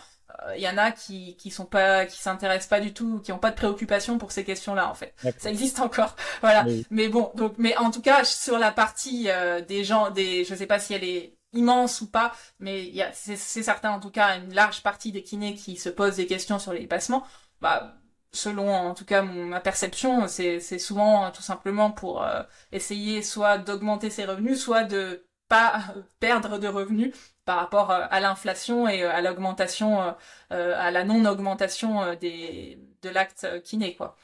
Il 0.57 0.65
euh, 0.65 0.67
y 0.67 0.67
en 0.67 0.77
a 0.77 0.91
qui 0.91 1.37
qui 1.37 1.51
sont 1.51 1.65
pas 1.65 2.05
qui 2.05 2.19
s'intéressent 2.19 2.67
pas 2.67 2.81
du 2.81 2.93
tout 2.93 3.19
qui 3.19 3.31
ont 3.31 3.37
pas 3.37 3.51
de 3.51 3.55
préoccupation 3.55 4.17
pour 4.17 4.31
ces 4.31 4.43
questions-là 4.43 4.89
en 4.89 4.95
fait. 4.95 5.13
Ça 5.37 5.49
existe 5.49 5.79
encore. 5.79 6.15
Voilà. 6.41 6.65
Mais 6.89 7.07
bon 7.07 7.31
donc 7.35 7.53
mais 7.57 7.77
en 7.77 7.91
tout 7.91 8.01
cas 8.01 8.23
sur 8.23 8.57
la 8.57 8.71
partie 8.71 9.29
euh, 9.29 9.61
des 9.61 9.83
gens 9.83 10.09
des 10.09 10.43
je 10.43 10.55
sais 10.55 10.65
pas 10.65 10.79
si 10.79 10.93
elle 10.93 11.03
est 11.03 11.37
immense 11.53 12.01
ou 12.01 12.09
pas 12.09 12.33
mais 12.59 12.85
il 12.85 12.95
y 12.95 13.01
a 13.03 13.11
c'est 13.13 13.37
certain 13.37 13.91
en 13.91 13.99
tout 13.99 14.09
cas 14.09 14.37
une 14.37 14.53
large 14.53 14.81
partie 14.81 15.11
des 15.11 15.23
kinés 15.23 15.53
qui 15.53 15.77
se 15.77 15.89
posent 15.89 16.17
des 16.17 16.27
questions 16.27 16.59
sur 16.59 16.73
les 16.73 16.87
passements 16.87 17.23
bah 17.61 17.95
selon 18.35 18.69
en 18.69 18.93
tout 18.93 19.05
cas 19.05 19.21
ma 19.23 19.59
perception, 19.59 20.27
c'est 20.27 20.79
souvent 20.79 21.31
tout 21.31 21.41
simplement 21.41 21.91
pour 21.91 22.23
euh, 22.23 22.43
essayer 22.71 23.21
soit 23.21 23.57
d'augmenter 23.57 24.09
ses 24.09 24.25
revenus, 24.25 24.59
soit 24.59 24.83
de 24.83 25.25
pas 25.47 25.95
perdre 26.19 26.59
de 26.59 26.67
revenus 26.67 27.13
par 27.45 27.57
rapport 27.57 27.91
euh, 27.91 28.05
à 28.09 28.19
l'inflation 28.19 28.87
et 28.87 29.03
euh, 29.03 29.11
à 29.11 29.21
l'augmentation, 29.21 30.15
à 30.49 30.91
la 30.91 31.03
non-augmentation 31.03 32.15
des 32.15 32.79
de 33.01 33.09
l'acte 33.09 33.47
kiné, 33.63 33.95
quoi. 33.95 34.15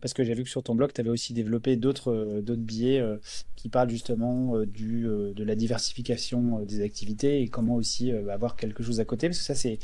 Parce 0.00 0.14
que 0.14 0.22
j'ai 0.22 0.34
vu 0.34 0.44
que 0.44 0.48
sur 0.48 0.62
ton 0.62 0.76
blog, 0.76 0.92
tu 0.92 1.00
avais 1.00 1.10
aussi 1.10 1.32
développé 1.32 1.74
d'autres 1.74 2.40
d'autres 2.42 2.62
billets 2.62 3.02
qui 3.56 3.68
parlent 3.68 3.90
justement 3.90 4.60
du, 4.64 5.02
de 5.02 5.44
la 5.44 5.56
diversification 5.56 6.60
des 6.60 6.82
activités 6.82 7.42
et 7.42 7.48
comment 7.48 7.74
aussi 7.74 8.12
avoir 8.12 8.54
quelque 8.54 8.84
chose 8.84 9.00
à 9.00 9.04
côté. 9.04 9.28
Parce 9.28 9.38
que 9.38 9.44
ça, 9.44 9.56
c'est 9.56 9.80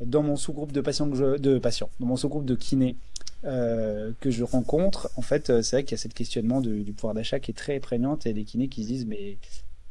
dans 0.00 0.22
mon 0.22 0.36
sous-groupe 0.36 0.72
de 0.72 0.80
patients, 0.80 1.06
de 1.06 1.58
patients, 1.58 1.90
dans 2.00 2.06
mon 2.06 2.16
sous-groupe 2.16 2.44
de 2.44 2.54
kinés 2.54 2.96
euh, 3.44 4.12
que 4.20 4.30
je 4.30 4.42
rencontre, 4.42 5.10
en 5.16 5.22
fait, 5.22 5.50
euh, 5.50 5.62
c'est 5.62 5.76
vrai 5.76 5.84
qu'il 5.84 5.92
y 5.92 5.94
a 5.94 6.02
cette 6.02 6.14
questionnement 6.14 6.60
du 6.60 6.92
pouvoir 6.92 7.14
d'achat 7.14 7.38
qui 7.38 7.52
est 7.52 7.54
très 7.54 7.78
prégnante 7.78 8.26
et 8.26 8.32
des 8.32 8.44
kinés 8.44 8.68
qui 8.68 8.82
se 8.82 8.88
disent 8.88 9.06
mais 9.06 9.38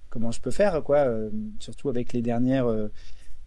comment 0.09 0.31
je 0.31 0.41
peux 0.41 0.51
faire 0.51 0.83
quoi 0.83 0.97
euh, 0.99 1.29
Surtout 1.59 1.87
avec 1.87 2.11
les 2.11 2.21
dernières, 2.21 2.67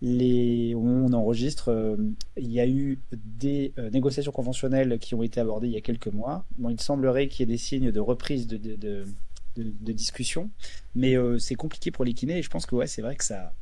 les 0.01 0.75
où 0.75 0.87
on 0.87 1.13
enregistre, 1.13 1.99
il 2.39 2.51
y 2.51 2.61
a 2.61 2.67
eu 2.67 2.99
des 3.13 3.75
négociations 3.93 4.33
conventionnelles 4.33 4.99
qui 4.99 5.15
ont 5.15 5.23
été 5.23 5.41
abordées 5.41 5.69
il 5.69 5.75
y 5.75 5.79
a 5.79 5.83
quelques 5.83 6.09
mois. 6.09 6.45
Bon, 6.57 6.71
il 6.71 6.81
semblerait 6.81 7.29
qu'il 7.29 7.41
y 7.41 7.43
ait 7.51 7.55
des 7.55 7.59
signes 7.59 7.93
de 7.93 8.01
reprise 8.01 8.47
de, 8.47 8.57
de, 8.57 8.77
de, 8.77 9.05
de 9.57 9.93
discussion, 9.93 10.49
mais 10.95 11.17
c'est 11.39 11.57
compliqué 11.57 11.91
pour 11.91 12.07
les 12.07 12.15
kinés 12.15 12.39
et 12.39 12.43
je 12.43 12.49
pense 12.49 12.65
que 12.65 12.75
ouais, 12.75 12.87
c'est 12.87 13.03
vrai 13.03 13.17
que 13.17 13.25
ça 13.25 13.53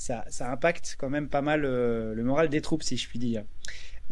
ça, 0.00 0.50
impacte 0.50 0.96
quand 0.98 1.10
même 1.10 1.28
pas 1.28 1.42
mal 1.42 1.64
euh, 1.64 2.14
le 2.14 2.24
moral 2.24 2.48
des 2.48 2.62
troupes, 2.62 2.82
si 2.82 2.96
je 2.96 3.06
puis 3.08 3.18
dire. 3.18 3.44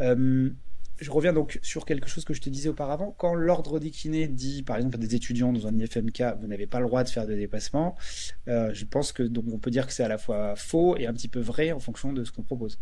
Euh, 0.00 0.50
je 0.98 1.10
reviens 1.10 1.32
donc 1.32 1.58
sur 1.62 1.86
quelque 1.86 2.08
chose 2.08 2.24
que 2.24 2.34
je 2.34 2.40
te 2.40 2.50
disais 2.50 2.68
auparavant. 2.68 3.14
Quand 3.18 3.34
l'ordre 3.34 3.78
des 3.78 3.90
kinés 3.90 4.28
dit, 4.28 4.62
par 4.62 4.76
exemple, 4.76 4.96
à 4.96 4.98
des 4.98 5.14
étudiants 5.14 5.52
dans 5.52 5.66
un 5.66 5.78
IFMK, 5.78 6.22
vous 6.40 6.46
n'avez 6.46 6.66
pas 6.66 6.80
le 6.80 6.86
droit 6.86 7.04
de 7.04 7.08
faire 7.08 7.26
de 7.26 7.34
dépassement, 7.34 7.96
euh, 8.48 8.70
je 8.74 8.84
pense 8.84 9.12
que 9.12 9.22
donc 9.22 9.44
on 9.50 9.58
peut 9.58 9.70
dire 9.70 9.86
que 9.86 9.92
c'est 9.92 10.02
à 10.02 10.08
la 10.08 10.18
fois 10.18 10.56
faux 10.56 10.96
et 10.96 11.06
un 11.06 11.12
petit 11.12 11.28
peu 11.28 11.40
vrai 11.40 11.72
en 11.72 11.80
fonction 11.80 12.12
de 12.12 12.24
ce 12.24 12.32
qu'on 12.32 12.42
propose. 12.42 12.78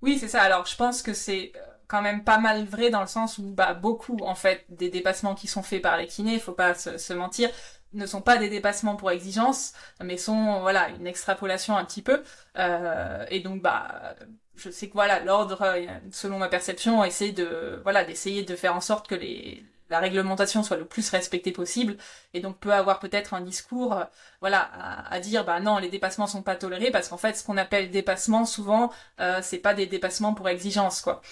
Oui, 0.00 0.18
c'est 0.18 0.28
ça. 0.28 0.42
Alors, 0.42 0.66
je 0.66 0.76
pense 0.76 1.02
que 1.02 1.12
c'est 1.12 1.52
quand 1.86 2.02
même 2.02 2.24
pas 2.24 2.38
mal 2.38 2.64
vrai 2.64 2.90
dans 2.90 3.00
le 3.00 3.06
sens 3.06 3.38
où 3.38 3.52
bah, 3.52 3.74
beaucoup 3.74 4.16
en 4.22 4.34
fait 4.34 4.64
des 4.68 4.90
dépassements 4.90 5.34
qui 5.34 5.46
sont 5.46 5.62
faits 5.62 5.82
par 5.82 5.96
les 5.96 6.06
kinés, 6.06 6.34
il 6.34 6.40
faut 6.40 6.52
pas 6.52 6.74
se 6.74 7.12
mentir, 7.12 7.50
ne 7.92 8.06
sont 8.06 8.20
pas 8.20 8.36
des 8.36 8.48
dépassements 8.48 8.96
pour 8.96 9.10
exigence, 9.10 9.72
mais 10.02 10.16
sont 10.16 10.60
voilà 10.60 10.88
une 10.90 11.06
extrapolation 11.06 11.76
un 11.76 11.84
petit 11.84 12.02
peu. 12.02 12.22
Euh, 12.58 13.24
et 13.30 13.40
donc 13.40 13.62
bah 13.62 14.14
je 14.56 14.70
sais 14.70 14.88
que 14.88 14.94
voilà 14.94 15.20
l'ordre, 15.20 15.64
selon 16.10 16.38
ma 16.38 16.48
perception, 16.48 17.04
essaie 17.04 17.32
de 17.32 17.80
voilà 17.84 18.04
d'essayer 18.04 18.42
de 18.42 18.56
faire 18.56 18.74
en 18.74 18.80
sorte 18.80 19.08
que 19.08 19.14
les 19.14 19.64
la 19.90 20.00
réglementation 20.00 20.62
soit 20.62 20.76
le 20.76 20.84
plus 20.84 21.08
respectée 21.10 21.52
possible 21.52 21.96
et 22.34 22.40
donc 22.40 22.58
peut 22.58 22.72
avoir 22.72 22.98
peut-être 23.00 23.34
un 23.34 23.40
discours 23.40 24.04
voilà 24.40 24.68
à, 25.10 25.20
dire 25.20 25.44
bah 25.44 25.60
non 25.60 25.78
les 25.78 25.88
dépassements 25.88 26.26
sont 26.26 26.42
pas 26.42 26.56
tolérés 26.56 26.90
parce 26.90 27.08
qu'en 27.08 27.16
fait 27.16 27.34
ce 27.34 27.44
qu'on 27.44 27.56
appelle 27.56 27.90
dépassement 27.90 28.44
souvent 28.44 28.90
euh, 29.20 29.40
c'est 29.42 29.58
pas 29.58 29.74
des 29.74 29.86
dépassements 29.86 30.34
pour 30.34 30.48
exigence 30.48 31.00
quoi 31.00 31.22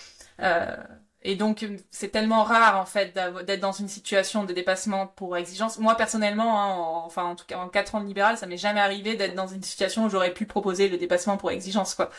euh, 0.40 0.77
et 1.27 1.35
donc, 1.35 1.67
c'est 1.91 2.11
tellement 2.11 2.45
rare, 2.45 2.79
en 2.81 2.87
fait, 2.87 3.12
d'être 3.47 3.61
dans 3.61 3.73
une 3.73 3.89
situation 3.89 4.45
de 4.45 4.53
dépassement 4.53 5.09
pour 5.09 5.37
exigence. 5.37 5.79
Moi, 5.81 5.97
personnellement, 5.97 6.61
hein, 6.62 7.03
enfin, 7.05 7.25
en 7.25 7.35
tout 7.35 7.45
cas, 7.45 7.59
en 7.59 7.69
quatre 7.69 7.97
ans 7.97 8.01
de 8.01 8.07
libéral, 8.07 8.39
ça 8.39 8.47
m'est 8.47 8.57
jamais 8.57 8.79
arrivé 8.79 9.17
d'être 9.17 9.35
dans 9.35 9.49
une 9.49 9.62
situation 9.62 10.05
où 10.05 10.09
j'aurais 10.09 10.33
pu 10.33 10.47
proposer 10.47 10.89
le 10.89 10.99
dépassement 10.99 11.37
pour 11.37 11.51
exigence, 11.51 11.97
quoi. 11.97 12.11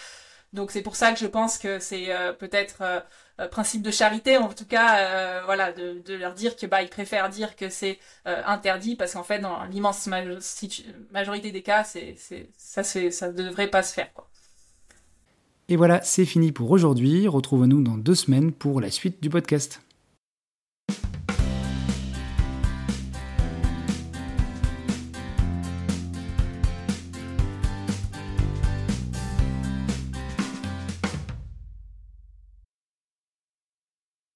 Donc, 0.51 0.71
c'est 0.71 0.81
pour 0.81 0.97
ça 0.97 1.13
que 1.13 1.19
je 1.19 1.25
pense 1.27 1.57
que 1.57 1.79
c'est 1.79 2.13
euh, 2.13 2.33
peut-être 2.33 2.81
euh, 2.81 2.99
euh, 3.39 3.47
principe 3.47 3.81
de 3.81 3.91
charité, 3.91 4.37
en 4.37 4.49
tout 4.49 4.65
cas, 4.65 5.43
voilà, 5.45 5.71
de, 5.71 6.13
leur 6.13 6.33
dire 6.33 6.57
que, 6.57 6.65
bah, 6.65 6.81
ils 6.81 6.89
préfèrent 6.89 7.29
dire 7.29 7.55
que 7.55 7.69
c'est 7.69 7.99
interdit 8.25 8.95
parce 8.95 9.13
qu'en 9.13 9.23
fait, 9.23 9.39
dans 9.39 9.63
l'immense 9.65 10.07
majorité 11.11 11.51
des 11.51 11.63
cas, 11.63 11.85
ça, 11.85 12.83
c'est, 12.83 13.11
ça 13.11 13.31
devrait 13.31 13.67
pas 13.67 13.83
se 13.83 13.93
faire, 13.93 14.11
quoi. 14.13 14.27
Et 15.69 15.75
voilà, 15.75 16.01
c'est 16.01 16.25
fini 16.25 16.53
pour 16.53 16.71
aujourd'hui. 16.71 17.27
Retrouvons-nous 17.27 17.81
dans 17.83 17.97
deux 17.97 18.15
semaines 18.15 18.53
pour 18.53 18.79
la 18.79 18.89
suite 18.89 19.21
du 19.21 19.29
podcast. 19.29 19.81